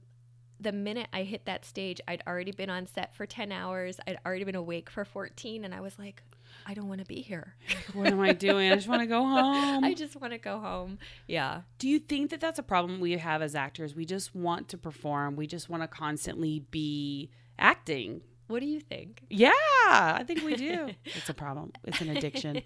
[0.61, 4.01] the minute I hit that stage, I'd already been on set for 10 hours.
[4.07, 5.65] I'd already been awake for 14.
[5.65, 6.23] And I was like,
[6.69, 7.55] I don't want to be here.
[7.95, 8.71] what am I doing?
[8.71, 9.85] I just want to go home.
[9.85, 10.99] I just want to go home.
[11.27, 11.63] Yeah.
[11.79, 13.95] Do you think that that's a problem we have as actors?
[13.95, 15.35] We just want to perform.
[15.35, 18.21] We just want to constantly be acting.
[18.49, 19.23] What do you think?
[19.31, 19.53] Yeah,
[19.87, 20.91] I think we do.
[21.07, 21.73] it's a problem.
[21.85, 22.63] It's an addiction.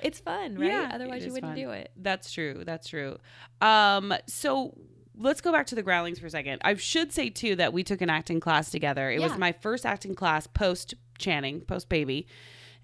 [0.00, 0.70] It's fun, right?
[0.70, 1.56] Yeah, Otherwise, you wouldn't fun.
[1.56, 1.90] do it.
[1.96, 2.62] That's true.
[2.64, 3.18] That's true.
[3.60, 4.76] Um, so
[5.16, 6.60] let's go back to the Groundlings for a second.
[6.64, 9.10] I should say too that we took an acting class together.
[9.10, 12.26] It was my first acting class post Channing, post baby,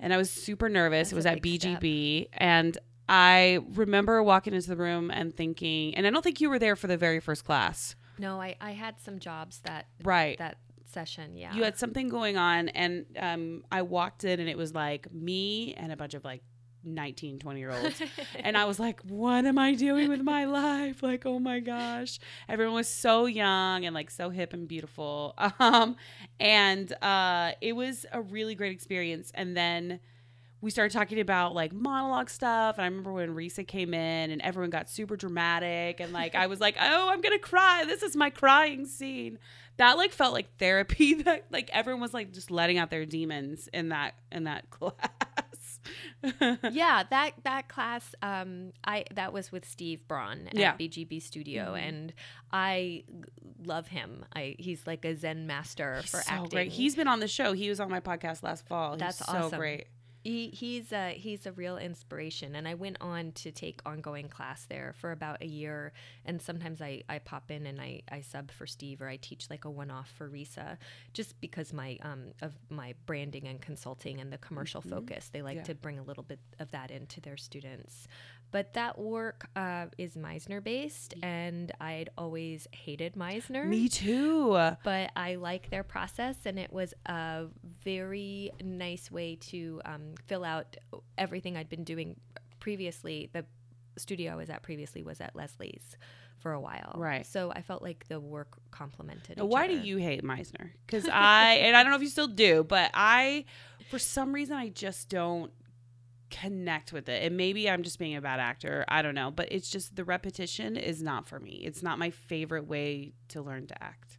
[0.00, 1.08] and I was super nervous.
[1.08, 1.80] That's it was at big step.
[1.80, 2.76] BGB, and
[3.08, 6.76] I remember walking into the room and thinking, and I don't think you were there
[6.76, 10.36] for the very first class, No, I, I had some jobs that right?
[10.38, 11.36] that session.
[11.36, 11.54] Yeah.
[11.54, 15.74] you had something going on and um, i walked in and it was like me
[15.74, 16.42] and a bunch of like
[16.86, 18.00] 19 20 year olds
[18.40, 21.02] and i was like what am i doing with my life?
[21.02, 22.18] Like oh my gosh.
[22.48, 25.34] Everyone was so young and like so hip and beautiful.
[25.58, 25.96] Um,
[26.38, 29.32] and uh, it was a really great experience.
[29.34, 30.00] And then
[30.60, 32.76] we started talking about like monologue stuff.
[32.76, 36.00] And i remember when risa came in and everyone got super dramatic.
[36.00, 37.84] And like i was like oh i'm gonna cry.
[37.86, 39.38] This is my crying scene.
[39.78, 41.14] That like felt like therapy.
[41.22, 44.94] That like everyone was like just letting out their demons in that in that class
[46.72, 50.76] yeah, that that class, um, I that was with Steve Braun at Yeah.
[50.76, 52.12] BGB Studio, and
[52.52, 53.04] I
[53.64, 54.24] love him.
[54.34, 56.48] I he's like a Zen master He's for so acting.
[56.50, 59.18] great he's been on the show he was on my podcast last fall He's That's
[59.26, 59.86] so great
[60.26, 64.64] he, he's a he's a real inspiration, and I went on to take ongoing class
[64.68, 65.92] there for about a year.
[66.24, 69.48] And sometimes I, I pop in and I, I sub for Steve, or I teach
[69.50, 70.78] like a one off for Risa,
[71.12, 75.30] just because my um of my branding and consulting and the commercial focus.
[75.32, 75.62] They like Yeah.
[75.64, 78.08] to bring a little bit of that into their students.
[78.56, 85.10] But that work uh, is Meisner based, and I'd always hated Meisner me too but
[85.14, 87.48] I like their process, and it was a
[87.84, 90.74] very nice way to um, fill out
[91.18, 92.16] everything I'd been doing
[92.58, 93.28] previously.
[93.30, 93.44] The
[93.98, 95.98] studio I was at previously was at Leslie's
[96.38, 97.26] for a while, Right.
[97.26, 99.36] So I felt like the work complemented.
[99.36, 100.70] Now, why do you hate Meisner?
[100.86, 103.44] Because I, and I don't know if you still do, but I,
[103.90, 105.52] for some reason, I just don't
[106.30, 107.22] connect with it.
[107.22, 108.84] And maybe I'm just being a bad actor.
[108.88, 109.30] I don't know.
[109.30, 111.62] But it's just the repetition is not for me.
[111.64, 114.18] It's not my favorite way to learn to act.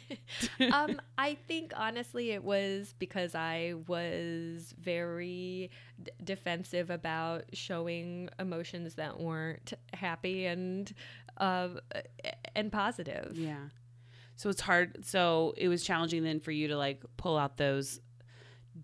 [0.72, 5.70] um, I think honestly it was because I was very
[6.02, 10.92] d- defensive about showing emotions that weren't happy and
[11.38, 11.68] uh,
[12.54, 13.36] and positive.
[13.36, 13.68] Yeah.
[14.36, 15.04] So it's hard.
[15.04, 18.00] So it was challenging then for you to like pull out those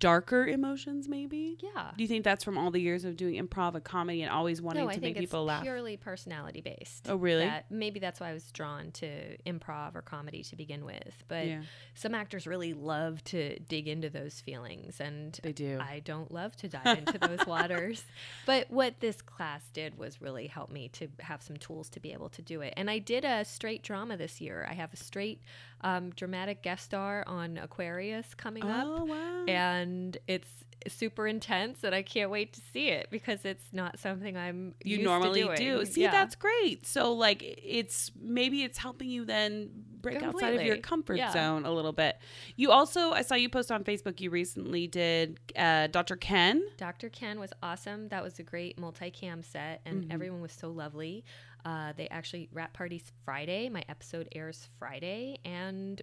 [0.01, 1.57] darker emotions, maybe.
[1.61, 1.91] Yeah.
[1.97, 4.61] Do you think that's from all the years of doing improv and comedy and always
[4.61, 5.63] wanting No, I to think make it's people laugh?
[5.63, 7.07] purely personality based.
[7.09, 7.45] Oh, really?
[7.45, 11.23] That, maybe that's why I was drawn to improv or comedy to begin with.
[11.29, 11.63] But Yeah.
[11.95, 15.79] some actors really love to dig into those feelings, and They do.
[15.81, 18.03] I don't love to dive into those waters.
[18.47, 22.13] But what this class did was really help me to have some tools to be
[22.13, 22.75] able to do it.
[22.77, 24.67] And I did a straight drama this year.
[24.69, 25.43] I have a straight
[25.83, 29.45] um, dramatic guest star on Aquarius coming up oh wow.
[29.47, 30.49] and it's
[30.89, 34.97] super intense and I can't wait to see it because it's not something I'm you
[34.97, 35.85] used to normally do.
[35.85, 36.11] See, Yeah.
[36.11, 36.87] that's great.
[36.87, 41.31] So like it's maybe it's helping you then break outside of your comfort Yeah.
[41.33, 42.17] zone a little bit.
[42.57, 46.17] You also I saw you post on Facebook you recently did uh, Dr.
[46.17, 46.63] Ken.
[46.79, 47.09] Dr.
[47.11, 48.09] Ken was awesome.
[48.09, 50.13] That was a great multicam set and Mm-hmm.
[50.13, 51.25] everyone was so lovely.
[51.65, 53.69] Uh, they actually wrap parties Friday.
[53.69, 56.01] My episode airs Friday and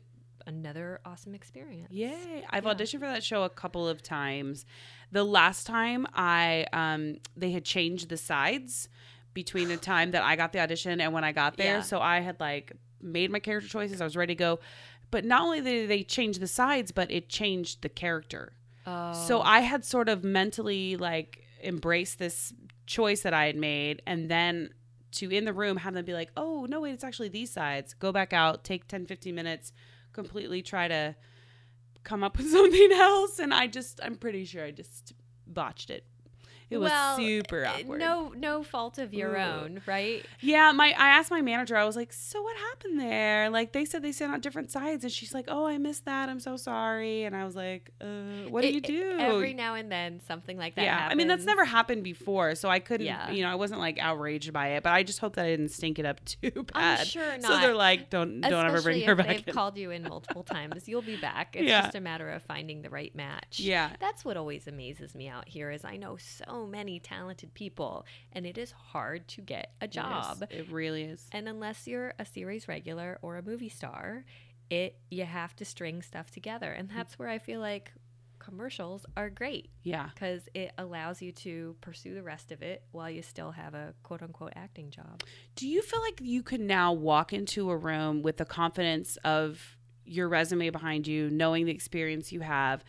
[0.47, 1.91] another awesome experience.
[1.91, 2.43] Yay.
[2.49, 2.73] I've Yeah.
[2.73, 4.65] auditioned for that show a couple of times.
[5.11, 8.89] The last time I um they had changed the sides
[9.33, 11.75] between the time that I got the audition and when I got there.
[11.77, 11.81] Yeah.
[11.81, 14.01] So I had like made my character choices.
[14.01, 14.59] I was ready to go.
[15.11, 18.53] But not only did they change the sides, but it changed the character.
[18.85, 22.53] Oh, So I had sort of mentally like embraced this
[22.85, 24.69] choice that I had made and then
[25.13, 27.93] to in the room have them be like, "Oh, no wait, it's actually these sides."
[27.93, 29.71] Go back out, take 10 15 minutes,
[30.17, 31.15] completely try to
[32.03, 35.13] come up with something else and I just I'm pretty sure I just
[35.45, 36.05] botched it.
[36.69, 37.99] It was well, eh, super awkward.
[37.99, 39.41] No, no fault of your Ooh.
[39.41, 40.25] own, right?
[40.41, 41.77] Yeah, my I asked my manager.
[41.77, 45.03] I was like, "So what happened there?" Like they said they sent on different sides,
[45.05, 46.27] and she's like, "Oh, I missed that.
[46.27, 49.53] I'm so sorry." And I was like, uh, "What do It- you eh, do?" Every
[49.53, 50.83] now and then, something like that.
[50.83, 53.05] yeah, I mean that's never happened before, so I couldn't.
[53.07, 53.31] Yeah.
[53.31, 55.69] You know, I wasn't like outraged by it, but I just hope that I didn't
[55.69, 56.99] stink it up too bad.
[56.99, 57.43] I'm sure not.
[57.43, 59.53] So they're like, "Don't don't ever bring Especially her back." They've in.
[59.53, 60.87] called you in multiple times.
[60.89, 61.55] You'll be back.
[61.55, 61.83] It's Yeah.
[61.83, 63.61] just a matter of finding the right match.
[63.61, 63.91] Yeah.
[64.01, 68.45] That's what always amazes me out here is I know so many talented people and
[68.45, 70.43] it is hard to get a It job.
[70.49, 71.27] It really is.
[71.31, 74.23] And unless you're a series regular or a movie star,
[74.69, 76.71] it you have to string stuff together.
[76.71, 77.91] And that's where I feel like
[78.39, 80.09] commercials are great Yeah.
[80.13, 83.93] because it allows you to pursue the rest of it while you still have a
[84.03, 85.23] quote unquote acting job.
[85.55, 89.75] Do you feel like you can now walk into a room with the confidence of
[90.05, 92.83] your resume behind you, knowing the experience you have?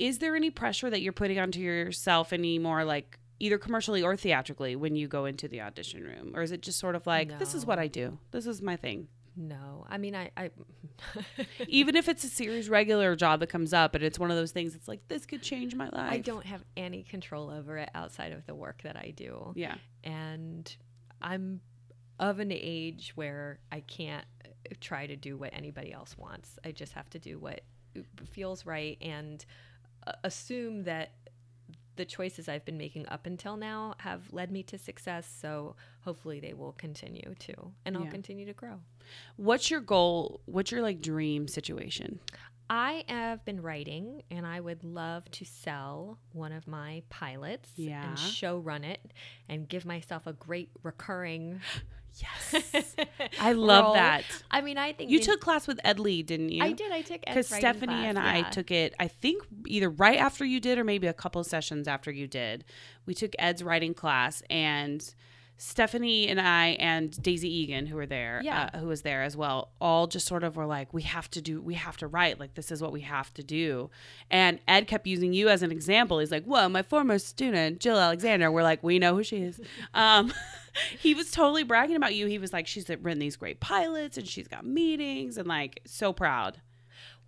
[0.00, 4.74] Is there any pressure that you're putting onto yourself anymore, like either commercially or theatrically,
[4.74, 6.32] when you go into the audition room?
[6.34, 8.76] Or is it just sort of like, this is what I do, this is my
[8.76, 9.08] thing?
[9.36, 10.50] No, I mean, I, I
[11.68, 14.52] Even if it's a series regular job that comes up and it's one of those
[14.52, 16.12] things, it's like, this could change my life.
[16.12, 19.52] I don't have any control over it outside of the work that I do.
[19.54, 19.76] Yeah.
[20.02, 20.74] And
[21.20, 21.60] I'm
[22.18, 26.58] of an age where I can't uh, try to do what anybody else wants.
[26.64, 27.60] I just have to do what
[28.30, 29.69] feels right and uh,
[30.24, 31.12] assume that
[31.96, 35.30] the choices I've been making up until now have led me to success.
[35.40, 38.10] So hopefully they will continue to, and I'll Yeah.
[38.10, 38.80] continue to grow.
[39.36, 40.40] What's your goal?
[40.46, 42.20] What's your like dream situation?
[42.70, 48.08] I have been writing and I would love to sell one of my pilots Yeah.
[48.10, 49.12] and show run it
[49.48, 51.60] and give myself a great recurring
[52.16, 52.94] Yes.
[53.40, 54.24] I love that.
[54.50, 56.62] I mean, I think You took class with Ed Lee, didn't you?
[56.62, 56.92] I did.
[56.92, 58.94] I took because Stephanie class, and I took it.
[58.98, 62.64] I think either right after you did, or maybe a couple sessions after you did.
[63.06, 65.14] We took Ed's writing class, and
[65.62, 68.70] Stephanie and I and Daisy Egan, who were there, Yeah.
[68.72, 71.42] uh, who was there as well, all just sort of were like, "We have to
[71.42, 71.60] do.
[71.60, 72.40] We have to write.
[72.40, 73.90] Like this is what we have to do."
[74.30, 76.18] And Ed kept using you as an example.
[76.18, 79.60] He's like, "Well, my former student Jill Alexander." We're like, "We know who she is."
[79.92, 80.32] Um,
[80.98, 82.26] he was totally bragging about you.
[82.26, 86.12] He was like, "She's written these great pilots, and she's got meetings, and like so
[86.14, 86.62] proud."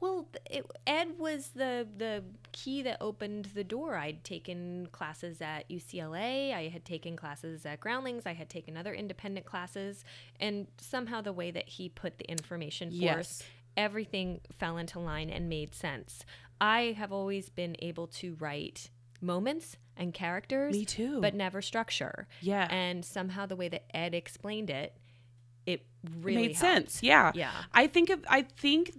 [0.02, 3.94] Well, it, Ed was the the key that opened the door.
[3.96, 6.52] I'd taken classes at UCLA.
[6.52, 8.26] I had taken classes at Groundlings.
[8.26, 10.04] I had taken other independent classes,
[10.40, 13.42] and somehow the way that he put the information forth, Yes.
[13.76, 16.24] everything fell into line and made sense.
[16.60, 21.20] I have always been able to write moments and characters, Me too.
[21.20, 22.26] but never structure.
[22.40, 22.66] Yeah.
[22.70, 24.96] And somehow the way that Ed explained it,
[25.64, 26.90] it It really made helped.
[26.90, 27.02] sense.
[27.04, 27.30] Yeah.
[27.36, 27.52] Yeah.
[27.72, 28.94] I think of I think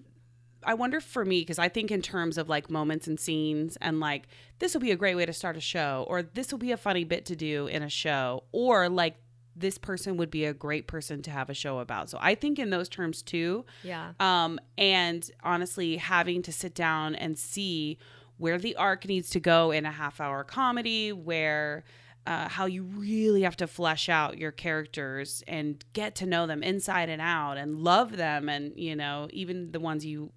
[0.65, 3.99] I wonder for me because I think in terms of like moments and scenes and
[3.99, 4.27] like
[4.59, 6.77] this will be a great way to start a show or this will be a
[6.77, 9.15] funny bit to do in a show or like
[9.55, 12.09] this person would be a great person to have a show about.
[12.09, 13.65] So I think in those terms too.
[13.83, 14.13] Yeah.
[14.19, 17.97] Um, and honestly, having to sit down and see
[18.37, 21.83] where the arc needs to go in a half hour comedy, where
[22.25, 26.63] uh, how you really have to flesh out your characters and get to know them
[26.63, 30.31] inside and out and love them, and you know, even the ones you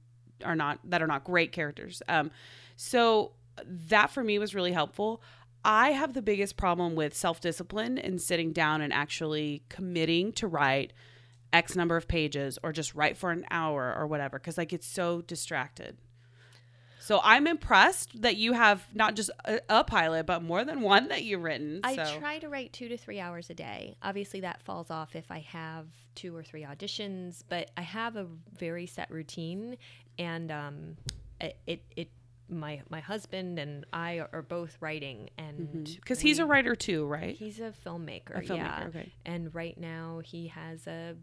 [0.45, 2.03] are not that are not great characters.
[2.09, 2.31] Um,
[2.77, 3.33] so
[3.67, 5.23] that for me was really helpful.
[5.65, 10.47] I have the biggest problem with self discipline and sitting down and actually committing to
[10.47, 10.93] write
[11.53, 14.85] X number of pages or just write for an hour or whatever because I get
[14.85, 15.97] so distracted.
[17.07, 21.07] So I'm impressed that you have not just a, a pilot, but more than one
[21.09, 21.81] that you've written.
[21.85, 23.97] I try to write two to three hours a day.
[24.03, 28.27] Obviously, that falls off if I have two or three auditions, but I have a
[28.59, 29.77] very set routine,
[30.19, 30.97] and um,
[31.41, 32.09] it, it it
[32.49, 37.37] my my husband and I are both writing, and because he's a writer too, right?
[37.37, 38.37] He's a filmmaker.
[38.37, 38.85] A filmmaker, yeah.
[38.89, 39.13] okay.
[39.25, 41.17] And right now he has a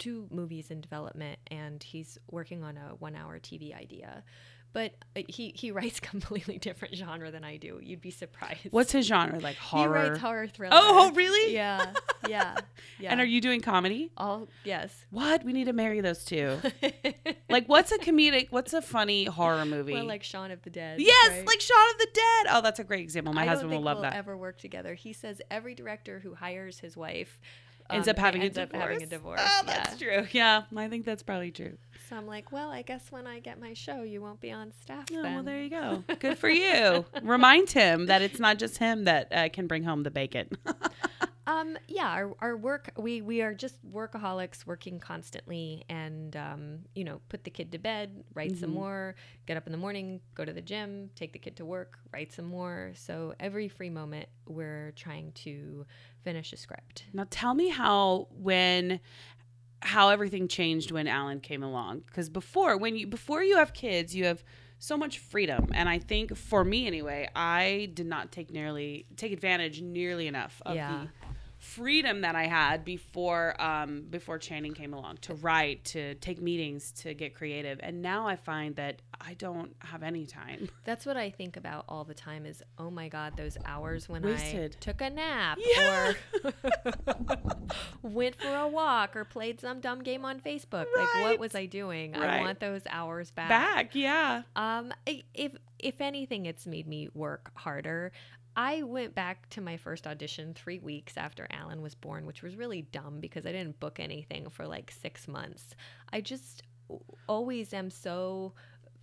[0.00, 4.24] two movies in development, and he's working on a one-hour TV idea.
[4.72, 7.80] But uh, he he writes completely different genre than I do.
[7.82, 8.68] You'd be surprised.
[8.70, 9.38] What's his genre?
[9.40, 10.02] Like horror?
[10.02, 10.70] he writes horror thriller.
[10.72, 11.52] Oh, really?
[11.52, 11.92] Yeah,
[12.28, 12.56] yeah,
[13.00, 13.10] yeah.
[13.10, 14.12] And are you doing comedy?
[14.16, 14.94] all yes?
[15.10, 15.44] What?
[15.44, 16.56] We need to marry those two.
[17.50, 18.48] like, what's a comedic?
[18.50, 19.92] What's a funny horror movie?
[19.92, 21.00] well, like Shaun of the Dead.
[21.00, 21.46] yes, right?
[21.46, 22.46] like Shaun of the Dead.
[22.50, 23.32] Oh, that's a great example.
[23.32, 24.14] My I husband will love we'll that.
[24.14, 24.94] ever work together.
[24.94, 27.40] He says every director who hires his wife
[27.92, 28.88] ends um, up having ends a up divorce.
[28.90, 29.40] having a divorce.
[29.42, 29.74] Oh, yeah.
[29.74, 30.26] that's true.
[30.32, 31.76] Yeah, I think that's probably true.
[32.08, 34.72] So I'm like, well, I guess when I get my show, you won't be on
[34.82, 35.04] staff.
[35.12, 35.34] Oh, then.
[35.34, 36.02] well, there you go.
[36.18, 37.04] Good for you.
[37.22, 40.48] Remind him that it's not just him that uh, can bring home the bacon.
[41.46, 47.02] Um, yeah, our, our work, we, we are just workaholics working constantly and, um, you
[47.02, 49.14] know, put the kid to bed, write some more,
[49.46, 52.32] get up in the morning, go to the gym, take the kid to work, write
[52.32, 52.92] some more.
[52.94, 55.86] So every free moment, we're trying to
[56.22, 57.04] finish a script.
[57.12, 59.00] now, tell me how when
[59.82, 62.00] how everything changed when Alan came along.
[62.00, 64.44] Because before, when you before you have kids, you have
[64.78, 69.32] so much freedom, and I think for me anyway, I did not take nearly take
[69.32, 71.06] advantage nearly enough of Yeah.
[71.06, 71.08] the
[71.60, 76.90] freedom that I had before um, before Channing came along to write, to take meetings,
[77.02, 80.70] to get creative, and now I find that I don't have any time.
[80.84, 84.22] That's what I think about all the time is, oh my God, those hours when
[84.22, 84.76] Wasted.
[84.80, 86.12] I took a nap Yeah.
[86.12, 86.16] or
[88.02, 90.86] went for a walk or played some dumb game on Facebook.
[90.96, 92.16] Like, what was I doing?
[92.16, 93.48] I want those hours back.
[93.50, 94.42] Back, yeah.
[94.56, 94.92] Um,
[95.34, 98.12] if if anything, it's made me work harder.
[98.56, 102.56] I went back to my first audition three weeks after Alan was born, which was
[102.56, 105.74] really dumb because I didn't book anything for like six months.
[106.12, 106.62] I just
[107.28, 108.52] always am so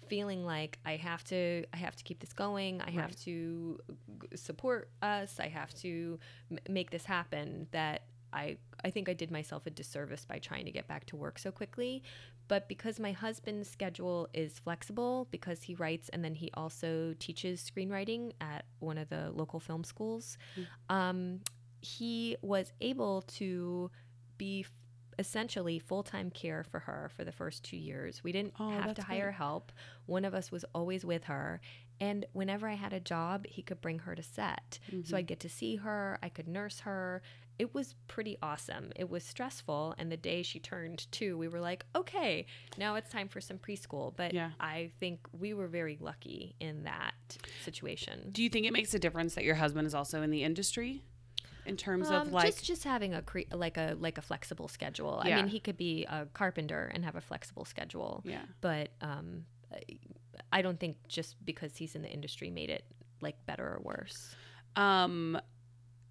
[0.07, 2.81] feeling like I have to I have to keep this going.
[2.81, 3.79] I have to
[4.21, 5.39] g- support us.
[5.39, 6.19] I have to
[6.51, 8.03] m- make this happen that
[8.34, 11.39] I I think I did myself a disservice by trying to get back to work
[11.39, 12.03] so quickly.
[12.47, 17.59] But because my husband's schedule is flexible because he writes and then he also teaches
[17.69, 20.38] screenwriting at one of the local film schools,
[20.89, 21.41] um,
[21.82, 23.91] he was able to
[24.38, 24.71] be f-
[25.19, 28.23] essentially full-time care for her for the first two years.
[28.23, 29.36] We didn't Oh, have to hire great.
[29.36, 29.71] help.
[30.05, 31.59] One of us was always with her.
[31.99, 34.80] And whenever i had a job he could bring her to set.
[35.03, 36.17] So i'd get to see her.
[36.23, 37.21] I could nurse her
[37.59, 41.59] it was pretty awesome it was stressful and the day she turned two we were
[41.59, 42.45] like okay
[42.77, 44.51] now it's time for some preschool but Yeah.
[44.59, 47.13] i think we were very lucky in that
[47.63, 50.43] situation Do you think it makes a difference that your husband is also in the
[50.43, 51.01] industry
[51.65, 54.69] in terms Um, of like just just having a cre- like a like a flexible
[54.69, 55.19] schedule.
[55.21, 58.21] I mean, he could be a carpenter and have a flexible schedule.
[58.23, 58.43] Yeah.
[58.61, 59.43] But um,
[60.49, 62.85] I don't think just because he's in the industry made it
[63.19, 64.33] like better or worse.
[64.77, 65.37] um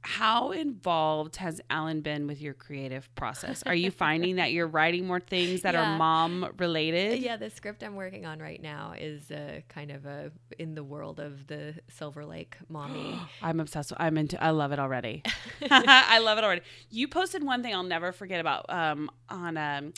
[0.06, 3.64] how involved has Alan been with your creative process?
[3.66, 5.94] Are you finding that you're writing more things that Yeah.
[5.94, 7.20] are mom related?
[7.20, 10.30] Yeah, the script I'm working on right now is uh, kind of a
[10.60, 13.18] in the world of the Silver Lake mommy.
[13.42, 13.90] I'm obsessed.
[13.90, 14.40] With, I'm into.
[14.42, 15.24] I love it already.
[15.70, 16.62] I love it already.
[16.88, 19.92] You posted one thing I'll never forget about um on um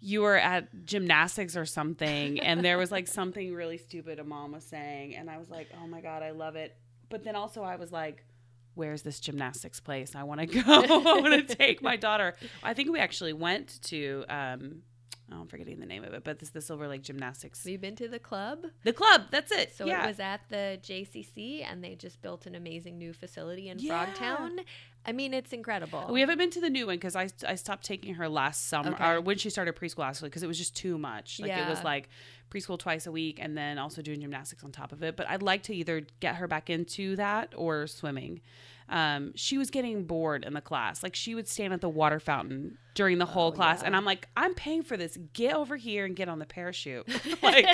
[0.00, 4.52] you were at gymnastics or something and there was like something really stupid a mom
[4.52, 6.76] was saying and I was like, "Oh my god, I love it."
[7.08, 8.24] But then also I was like,
[8.76, 10.14] "Where's this gymnastics place?
[10.14, 10.62] I want to go.
[10.66, 14.82] I want to take my daughter." I think we actually went to um
[15.32, 17.64] oh, I'm forgetting the name of it, but this the Silver Lake Gymnastics.
[17.64, 18.66] We've been to the club?
[18.84, 19.74] The club, that's it.
[19.76, 20.04] So yeah.
[20.04, 24.06] it was at the JCC, and they just built an amazing new facility in Yeah.
[24.06, 24.60] Frogtown.
[25.04, 26.08] I mean, it's incredible.
[26.10, 28.92] We haven't been to the new one because I, I stopped taking her last summer
[28.92, 29.06] Okay.
[29.08, 31.38] or when she started preschool actually because it was just too much.
[31.38, 32.08] Like it was like
[32.50, 35.16] preschool twice a week and then also doing gymnastics on top of it.
[35.16, 38.40] But I'd like to either get her back into that or swimming.
[38.88, 41.02] Um, she was getting bored in the class.
[41.02, 43.88] Like she would stand at the water fountain during the whole Oh, class, yeah.
[43.88, 45.18] and I'm like, I'm paying for this.
[45.32, 47.06] Get over here and get on the parachute.
[47.42, 47.66] like,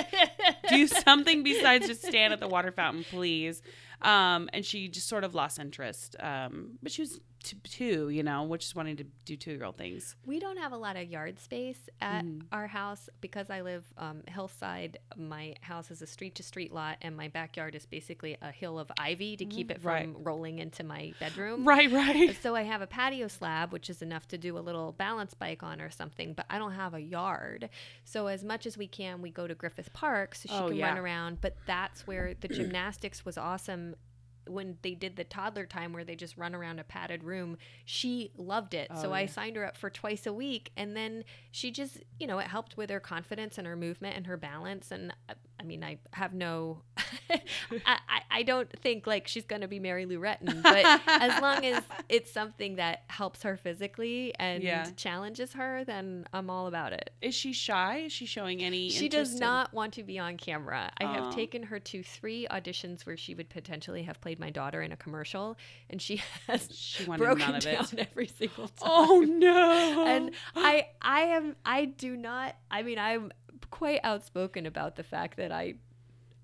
[0.69, 3.61] do something besides just stand at the water fountain, please.
[4.01, 6.15] Um, and she just sort of lost interest.
[6.19, 9.63] Um, but she was t- two, you know, which is wanting to do two year
[9.65, 10.15] old things.
[10.25, 12.43] We don't have a lot of yard space at Mhm.
[12.51, 14.97] our house because I live um, hillside.
[15.17, 18.79] My house is a street to street lot, and my backyard is basically a hill
[18.79, 20.09] of ivy to keep it from Right.
[20.17, 21.65] rolling into my bedroom.
[21.73, 22.35] Right, right.
[22.41, 25.63] So I have a patio slab, which is enough to do a little balance bike
[25.63, 27.69] on or something, but I don't have a yard.
[28.05, 30.77] So as much as we can, we go to Griffith Park so she Oh, can
[30.77, 30.87] yeah.
[30.89, 31.41] run around.
[31.41, 33.95] But that's where the gymnastics was awesome.
[34.47, 38.31] When they did the toddler time where they just run around a padded room, she
[38.37, 38.89] loved it.
[39.01, 40.71] so Oh, I signed her up for twice a week.
[40.77, 44.27] And then she just, you know, it helped with her confidence and her movement and
[44.27, 44.91] her balance.
[44.91, 46.81] And uh, I mean, I have no,
[47.29, 47.39] I,
[47.85, 51.65] I, I don't think like she's going to be Mary Lou Retton, but as long
[51.65, 54.89] as it's something that helps her physically and Yeah.
[54.95, 57.11] challenges her, then I'm all about it.
[57.21, 57.99] Is she shy?
[58.05, 58.89] Is she showing any?
[58.89, 60.91] She does in- not want to be on camera.
[60.97, 64.81] I have taken her to three auditions where she would potentially have played my daughter
[64.81, 65.57] in a commercial,
[65.89, 67.75] and she has She wanted broken none of it.
[67.75, 69.31] down every single oh, time.
[69.31, 70.05] Oh no!
[70.05, 72.55] and I, I am, I do not.
[72.71, 73.31] I mean, I'm
[73.71, 75.75] quite outspoken about the fact that I,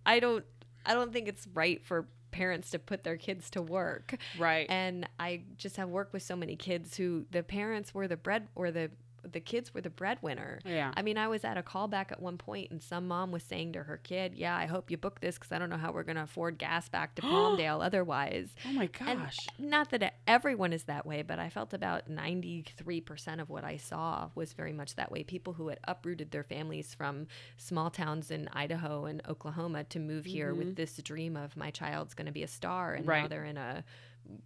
[0.06, 0.46] I don't,
[0.86, 4.16] I don't think it's right for parents to put their kids to work.
[4.38, 4.68] right.
[4.70, 8.48] And I just have worked with so many kids who the parents were the bread
[8.56, 8.92] or the
[9.30, 10.60] the kids were the breadwinner.
[10.66, 10.92] Yeah.
[10.96, 13.74] I mean, I was at a callback at one point, and some mom was saying
[13.74, 16.04] to her kid, "Yeah, I hope you book this because I don't know how we're
[16.04, 19.48] going to afford gas back to Palmdale otherwise." oh my And gosh.
[19.58, 24.30] not that everyone is that way, but I felt about 93% of what I saw
[24.36, 25.24] was very much that way.
[25.24, 30.26] People who had uprooted their families from small towns in Idaho and Oklahoma to move
[30.26, 32.94] here with this dream of my child's going to be a star.
[32.94, 33.28] And now Mm-hmm.
[33.30, 33.84] They're in a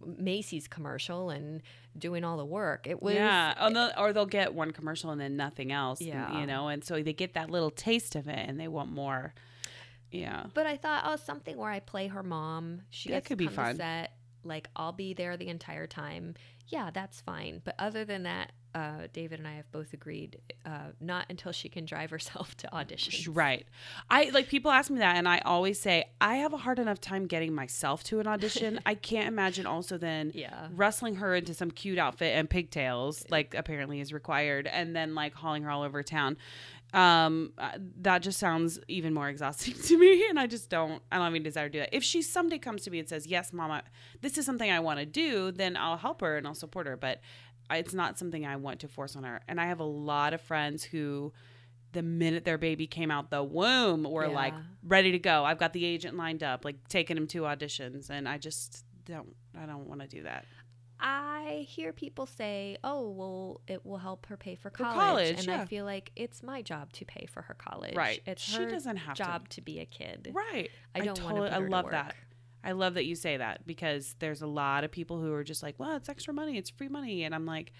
[0.04, 1.62] Macy's commercial and
[1.96, 2.86] doing all the work.
[2.86, 3.14] It was.
[3.14, 6.00] yeah, oh, no, or they'll get one commercial and then nothing else.
[6.00, 6.40] Yeah.
[6.40, 9.34] you know, and so they get that little taste of it and they want more.
[10.10, 12.82] Yeah, But I thought, oh, something where I play her mom.
[12.90, 13.76] She That could be fun.
[13.76, 14.12] set.
[14.44, 16.34] Like I'll be there the entire time.
[16.68, 17.62] Yeah, that's fine.
[17.64, 21.68] But other than that, uh, David and I have both agreed uh, not until she
[21.68, 23.28] can drive herself to auditions.
[23.32, 23.66] right.
[24.10, 27.00] I like people ask me that, and I always say I have a hard enough
[27.00, 28.80] time getting myself to an audition.
[28.86, 30.68] I can't imagine also then Yeah.
[30.72, 35.34] wrestling her into some cute outfit and pigtails, like apparently is required, and then like
[35.34, 36.36] hauling her all over town.
[36.92, 37.70] Um, uh,
[38.02, 41.02] that just sounds even more exhausting to me, and I just don't.
[41.10, 41.94] I don't have any desire to do that.
[41.94, 43.82] If she someday comes to me and says, "Yes, Mama,
[44.20, 46.96] this is something I want to do," then I'll help her and I'll support her.
[46.96, 47.20] But
[47.76, 49.40] it's not something I want to force on her.
[49.48, 51.32] And I have a lot of friends who.
[51.92, 54.52] The minute their baby came out the womb, were like
[54.82, 55.44] ready to go.
[55.44, 59.36] I've got the agent lined up, like taking him to auditions, and I just don't.
[59.56, 60.44] I don't want to do that.
[60.98, 65.38] I hear people say, "Oh, well, it will help her pay for For college,", college,
[65.38, 65.60] and yeah.
[65.62, 67.94] I feel like it's my job to pay for her college.
[67.94, 68.20] Right.
[68.26, 69.22] It's She her doesn't have to.
[69.22, 69.60] job to.
[69.60, 70.32] be a kid.
[70.34, 70.70] Right.
[70.96, 71.92] I don't I her to love work.
[71.92, 72.16] that.
[72.64, 75.62] I love that you say that because there's a lot of people who are just
[75.62, 77.72] like, well, it's extra money, it's free money, and I'm like,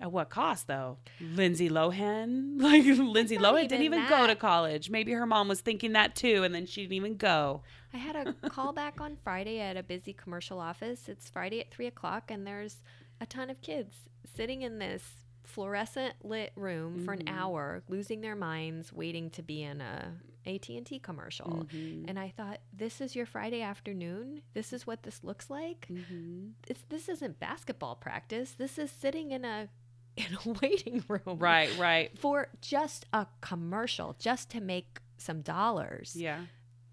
[0.00, 0.98] at what cost though?
[1.20, 4.90] Lindsay Lohan, like Lindsay Lohan didn't even even go to college.
[4.90, 7.62] Maybe her mom was thinking that too, and then she didn't even go.
[7.92, 11.08] I had a call back on Friday at a busy commercial office.
[11.08, 12.82] It's Friday at three o'clock, and there's
[13.20, 13.94] a ton of kids
[14.34, 15.04] sitting in this
[15.44, 17.30] fluorescent lit room for an Mhm.
[17.32, 20.14] hour, losing their minds, waiting to be in a
[20.46, 21.66] AT and T commercial.
[21.72, 22.04] Mhm.
[22.08, 24.42] And I thought, this is your Friday afternoon.
[24.52, 25.86] This is what this looks like.
[25.90, 26.52] Mhm.
[26.66, 28.52] It's this isn't basketball practice.
[28.52, 29.68] This is sitting in a
[30.16, 32.16] in a waiting room, Right, right.
[32.18, 36.14] For just a commercial, just to make some dollars.
[36.14, 36.46] Yeah.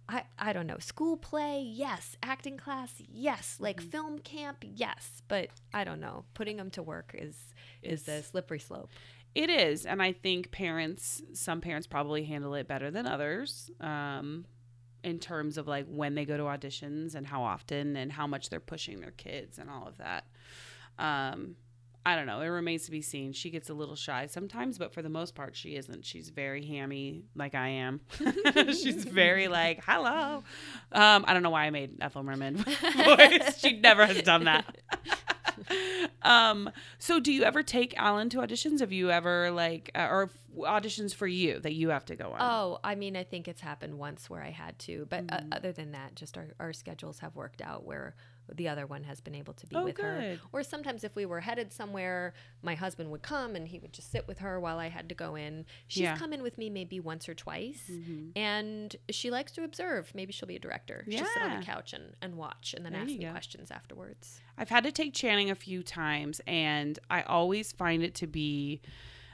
[0.09, 0.79] I, I don't know.
[0.79, 2.17] School play, yes.
[2.23, 3.57] Acting class, yes.
[3.59, 3.89] Like Mm-hmm.
[3.89, 5.21] film camp, yes.
[5.27, 6.25] But I don't know.
[6.33, 8.89] Putting them to work is is the It's- slippery slope.
[9.33, 14.45] It is, and I think parents, some parents probably handle it better than others, um,
[15.03, 18.49] in terms of like when they go to auditions and how often and how much
[18.49, 20.25] they're pushing their kids and all of that.
[20.99, 21.55] Um,
[22.05, 22.41] I don't know.
[22.41, 23.31] It remains to be seen.
[23.31, 26.03] She gets a little shy sometimes, but for the most part, she isn't.
[26.03, 28.01] She's very hammy, like I am.
[28.55, 30.43] She's very like, "Hello."
[30.91, 32.55] Um, I don't know why I made Ethel Merman
[33.05, 33.59] voice.
[33.59, 34.77] she never has done that.
[36.21, 38.79] um, so do you ever take Alan to auditions?
[38.79, 42.37] Have you ever like, uh, or auditions for you that you have to go on?
[42.41, 45.53] Oh, I mean, I think it's happened once where I had to, but uh, Mm-hmm.
[45.53, 48.15] other than that, just our, our schedules have worked out where
[48.53, 50.37] the other one has been able to be Oh, with her.
[50.51, 54.11] Or sometimes if we were headed somewhere, my husband would come and he would just
[54.11, 55.65] sit with her while I had to go in.
[55.87, 56.17] She's Yeah.
[56.17, 58.31] come in with me maybe once or twice, Mhm.
[58.35, 60.11] and she likes to observe.
[60.13, 61.05] Maybe she'll be a director.
[61.09, 63.31] She'll sit on the couch and, and watch and then There ask me go.
[63.31, 64.41] questions afterwards.
[64.57, 68.81] I've had to take Channing a few times, and I always find it to be.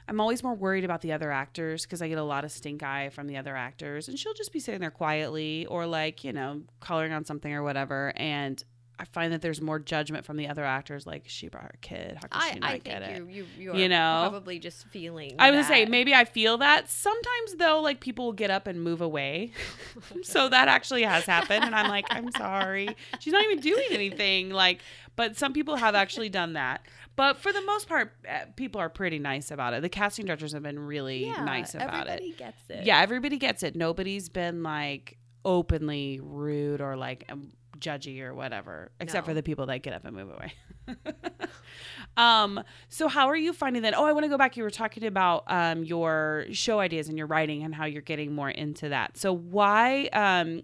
[0.08, 2.82] I'm always more worried about the other actors because I get a lot of stink
[2.82, 6.32] eye from the other actors, and she'll just be sitting there quietly or like you
[6.32, 8.62] know coloring on something or whatever, and
[9.00, 12.16] I find that there's more judgment from the other actors, like she brought her kid,
[12.16, 13.32] how could I, she not I get think it?
[13.32, 14.26] you, you, You know?
[14.28, 15.36] probably just feeling.
[15.38, 18.66] I was gonna say maybe I feel that sometimes though, like people will get up
[18.66, 19.52] and move away,
[20.22, 22.88] so that actually has happened, and I'm like, I'm sorry,
[23.20, 24.50] she's not even doing anything.
[24.50, 24.80] Like,
[25.14, 26.84] but some people have actually done that.
[27.18, 29.82] But for the most part, uh, people are pretty nice about it.
[29.82, 32.10] The casting directors have been really yeah, nice about it.
[32.10, 32.86] everybody gets it.
[32.86, 33.74] Yeah, everybody gets it.
[33.74, 37.50] Nobody's been like openly rude or like um,
[37.80, 40.52] judgy or whatever, except for the people that get up and move away.
[42.16, 43.98] um, so how are you finding that?
[43.98, 44.56] Oh, I want to go back.
[44.56, 48.32] You were talking about um your show ideas and your writing and how you're getting
[48.32, 49.16] more into that.
[49.16, 50.62] So why um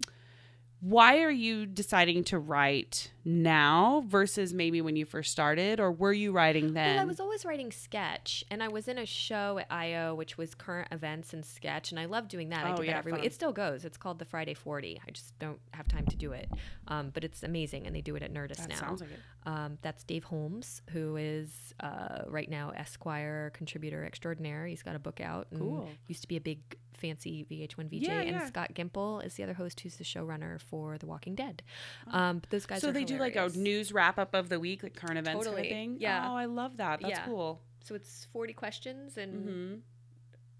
[0.79, 6.13] why are you deciding to write now versus maybe when you first started or were
[6.13, 6.95] you writing then?
[6.95, 10.37] Well, I was always writing sketch, and I was in a show at IO, which
[10.37, 12.65] was current events and sketch, and I love doing that.
[12.65, 13.25] I Oh, did yeah, that every week.
[13.25, 13.83] It still goes.
[13.83, 15.01] It's called the Friday Forty.
[15.07, 16.49] I just don't have time to do it,
[16.87, 18.75] um, but it's amazing, and they do it at Nerdist that now.
[18.75, 19.19] sounds like it.
[19.47, 24.67] Um, that's Dave Holmes, who is uh, right now Esquire contributor extraordinaire.
[24.67, 25.47] He's got a book out.
[25.51, 25.89] And Cool.
[26.07, 26.59] Used to be a big
[26.95, 27.93] fancy VH1 VJ.
[28.07, 28.45] Yeah, and yeah.
[28.47, 31.61] Scott Gimple is the other host, who's the showrunner for The Walking Dead.
[32.07, 32.81] Um, but those guys.
[32.81, 35.45] So are they do like a news wrap up of the week, like current events
[35.45, 35.67] kind Totally.
[35.69, 35.97] of thing.
[35.99, 36.29] Yeah.
[36.29, 37.01] Oh, I love that.
[37.01, 37.25] That's Yeah.
[37.25, 37.61] cool.
[37.83, 39.75] So it's forty questions, and hmm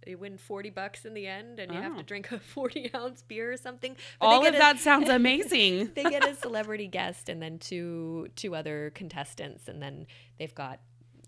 [0.08, 1.98] you win 40 bucks in the end and you have Oh.
[1.98, 5.94] to drink a 40 ounce beer or something But All of a- that sounds amazing.
[5.96, 10.06] they get a celebrity guest and then two two other contestants and then
[10.38, 10.80] they've got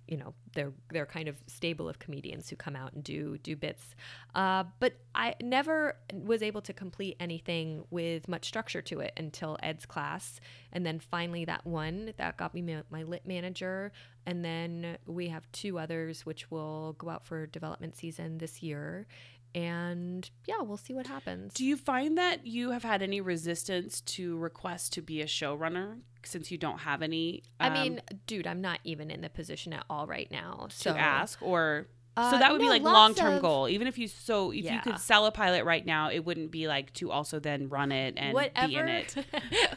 [0.07, 3.55] you know they're they're kind of stable of comedians who come out and do do
[3.55, 3.95] bits.
[4.33, 9.57] Uh, but i never was able to complete anything with much structure to it until
[9.61, 10.39] ed's class.
[10.71, 13.91] And then finally that one that got me my lit manager.
[14.25, 19.07] And then we have two others which will go out for development season this year.
[19.55, 21.53] And yeah we'll see what happens.
[21.53, 25.97] Do you find that you have had any resistance to requests to be a showrunner
[26.27, 27.43] since you don't have any?
[27.59, 30.67] I um, mean, dude, I'm not even in the position at all right now.
[30.79, 31.87] to ask or.
[32.15, 33.69] so Uh, that would be no, like long term of- goal.
[33.69, 36.67] Even if you so if you could sell a pilot right now, it wouldn't be
[36.67, 39.15] like to also then run it and whatever, be in it.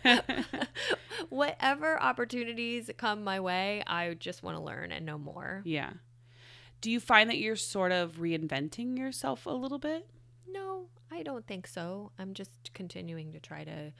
[1.29, 5.63] whatever opportunities come my way, I just want to learn and know more.
[5.65, 5.91] Yeah.
[6.81, 10.07] Do you find that you're sort of reinventing yourself a little bit?
[10.49, 12.13] No, I don't think so.
[12.19, 13.93] I'm just continuing to try to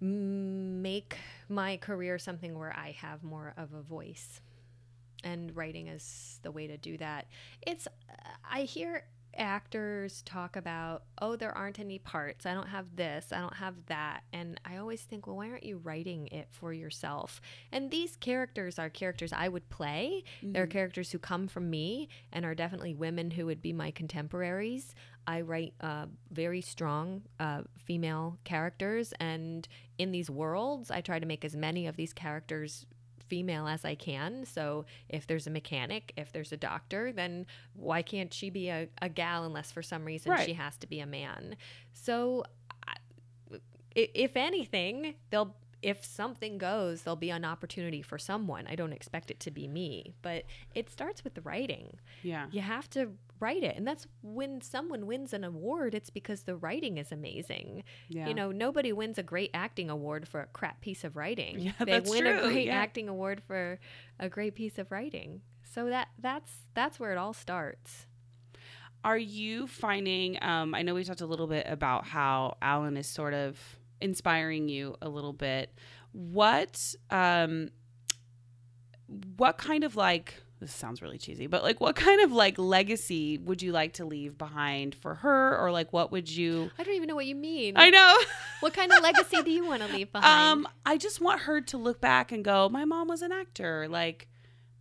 [0.00, 1.16] make
[1.48, 4.40] my career something where I have more of a voice.
[5.24, 7.26] And writing is the way to do that.
[7.66, 7.88] It's,
[8.48, 9.04] I hear
[9.38, 12.46] actors talk about, oh, there aren't any parts.
[12.46, 13.32] I don't have this.
[13.32, 14.22] I don't have that.
[14.32, 17.40] And I always think, well, why aren't you writing it for yourself?
[17.72, 20.24] And these characters are characters I would play.
[20.42, 24.94] They're characters who come from me and are definitely women who would be my contemporaries.
[25.26, 29.66] I write uh, very strong uh, female characters, and
[29.98, 32.86] in these worlds, I try to make as many of these characters
[33.28, 34.44] female as I can.
[34.44, 38.88] So if there's a mechanic, if there's a doctor, then why can't she be a,
[39.02, 40.46] a gal unless for some reason Right.
[40.46, 41.56] she has to be a man?
[41.92, 42.44] So
[43.94, 45.54] if anything, they'll
[45.92, 48.64] if something goes, there'll be an opportunity for someone.
[48.68, 50.42] I don't expect it to be me, but
[50.74, 51.86] it starts with the writing
[52.22, 52.46] Yeah.
[52.50, 53.00] you have to
[53.38, 57.84] write it and that's when someone wins an award it's because the writing is amazing
[58.08, 58.28] Yeah.
[58.28, 61.72] you know nobody wins a great acting award for a crap piece of writing Yeah,
[61.78, 62.76] they that's win true, a great yeah.
[62.84, 63.78] acting award for
[64.18, 65.42] a great piece of writing
[65.74, 68.06] so that that's that's where it all starts
[69.04, 70.42] Are you finding?
[70.42, 73.58] Um, I know we talked a little bit about how Alan is sort of
[74.00, 75.72] inspiring you a little bit.
[76.12, 77.70] What, um,
[79.36, 80.34] what kind of like?
[80.58, 84.06] This sounds really cheesy, but like, what kind of like legacy would you like to
[84.06, 86.70] leave behind for her, or like, what would you?
[86.78, 88.16] i don't even know what you mean I know.
[88.60, 91.60] what kind of legacy do you want to leave behind Um, I just want her
[91.60, 93.86] to look back and go, my mom was an actor.
[93.86, 94.28] Like,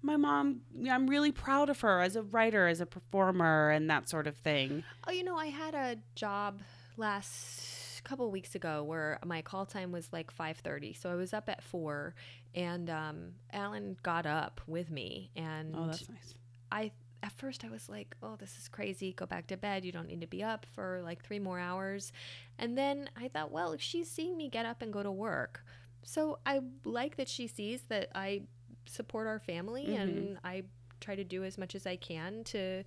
[0.02, 4.08] my mom, I'm really proud of her as a writer, as a performer, and that
[4.08, 4.84] sort of thing.
[5.06, 6.62] Oh, you know, I had a job
[6.96, 7.75] last
[8.06, 10.94] couple weeks ago where my call time was like 5:30.
[10.94, 12.16] So I was up at 4
[12.54, 16.36] and um Alan got up with me and Oh, that's nice.
[16.72, 16.92] I
[17.24, 19.12] at first I was like, oh, this is crazy.
[19.14, 19.84] Go back to bed.
[19.84, 22.12] You don't need to be up for like three more hours.
[22.60, 25.66] And then I thought, well, she's seeing me get up and go to work.
[26.04, 28.44] So I like that she sees that I
[28.86, 29.96] support our family Mhm.
[30.02, 30.64] and I
[31.00, 32.84] try to do as much as I can to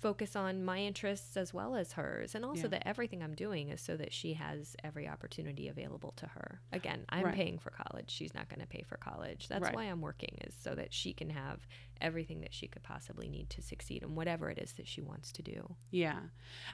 [0.00, 2.34] focus on my interests as well as hers.
[2.34, 2.68] And also Yeah.
[2.68, 6.60] that everything I'm doing is so that she has every opportunity available to her.
[6.72, 7.34] Again, I'm Right.
[7.34, 8.10] paying for college.
[8.10, 9.48] She's not going to pay for college.
[9.48, 9.74] That's Right.
[9.74, 11.66] why I'm working is so that she can have
[12.00, 15.32] everything that she could possibly need to succeed in whatever it is that she wants
[15.32, 15.76] to do.
[15.90, 16.20] Yeah.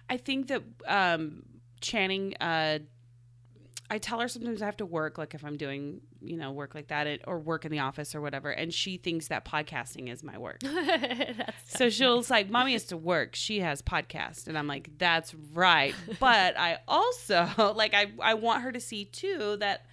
[0.08, 1.42] I think that um,
[1.80, 2.78] Channing, uh,
[3.88, 6.74] I tell her sometimes I have to work, like if I'm doing, you know, work
[6.74, 8.50] like that or work in the office or whatever.
[8.50, 10.60] And she thinks that podcasting is my work.
[11.68, 13.34] So she'll like, Mommy has to work.
[13.34, 14.46] She has podcast.
[14.46, 15.94] And I'm like, that's right.
[16.18, 19.84] But I also like I, I want her to see too that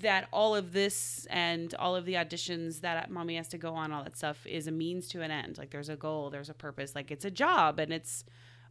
[0.00, 3.92] that all of this and all of the auditions that mommy has to go on,
[3.92, 5.58] all that stuff is a means to an end.
[5.58, 8.24] Like there's a goal, there's a purpose, like it's a job and it's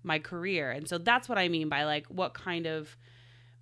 [0.03, 0.71] my career.
[0.71, 2.95] And so that's what I mean by like what kind of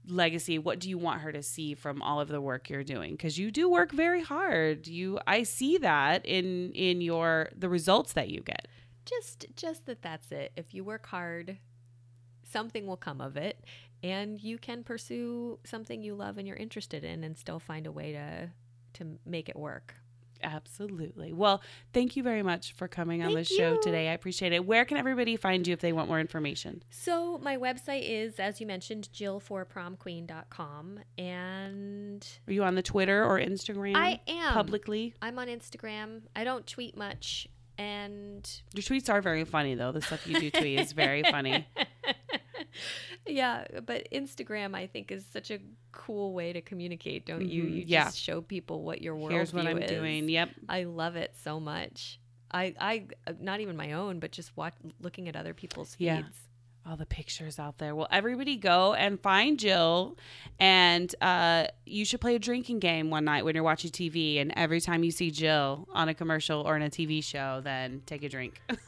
[0.08, 3.12] legacy what do you want her to see from all of the work you're doing
[3.12, 8.14] because you do work very hard you i see that in in your the results
[8.14, 8.68] that you get
[9.06, 10.52] just just that that's it.
[10.56, 11.58] If you work hard,
[12.44, 13.64] something will come of it
[14.04, 17.92] and you can pursue something you love and you're interested in and still find a
[17.92, 18.50] way to
[18.94, 19.96] to make it work.
[20.44, 21.34] Absolutely.
[21.34, 21.62] Well
[21.94, 23.80] thank you very much for coming on Thank the show you.
[23.82, 24.10] today.
[24.10, 24.66] I appreciate it.
[24.66, 26.84] Where can everybody find you if they want more information?
[26.90, 33.40] So my website is as you mentioned jillforpromqueen.com and are you on the twitter or
[33.40, 34.54] instagram I am.
[34.54, 35.14] publicly?
[35.22, 36.22] I'm on Instagram.
[36.36, 37.48] I don't tweet much.
[37.78, 39.92] And your tweets are very funny though.
[39.92, 41.68] The stuff you do tweet is very funny
[43.28, 45.60] yeah, but Instagram I think is such a
[45.92, 47.64] cool way to communicate, don't you?
[47.64, 48.04] Mhm, You yeah.
[48.06, 49.36] just show people what your world is.
[49.36, 49.90] here's what i'm is.
[49.90, 52.20] doing yep I love it so much.
[52.52, 56.06] I I uh, not even my own, but just watch looking at other people's feeds.
[56.08, 56.22] Yeah.
[56.88, 57.96] all the pictures out there.
[57.96, 60.18] Well, everybody go and find Jill,
[60.60, 64.40] and uh, you should play a drinking game one night when you're watching TV.
[64.40, 68.04] And every time you see Jill on a commercial or in a TV show, then
[68.06, 68.62] take a drink.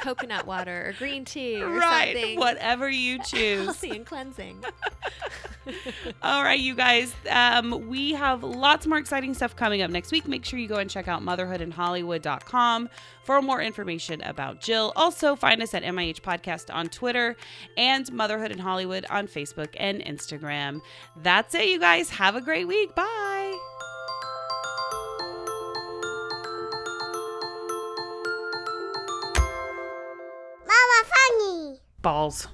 [0.00, 2.38] Coconut water or green tea or right, something.
[2.38, 3.64] whatever you choose.
[3.66, 4.64] Healthy and cleansing.
[6.22, 7.14] All right, you guys.
[7.28, 10.26] Um, we have lots more exciting stuff coming up next week.
[10.26, 12.88] Make sure you go and check out motherhoodinhollywood.com
[13.24, 14.92] for more information about Jill.
[14.96, 17.36] Also, find us at MIH Podcast on Twitter
[17.76, 20.80] and Motherhood in Hollywood on Facebook and Instagram.
[21.22, 22.10] That's it, you guys.
[22.10, 22.94] Have a great week.
[22.94, 23.39] Bye.
[32.02, 32.48] Balls.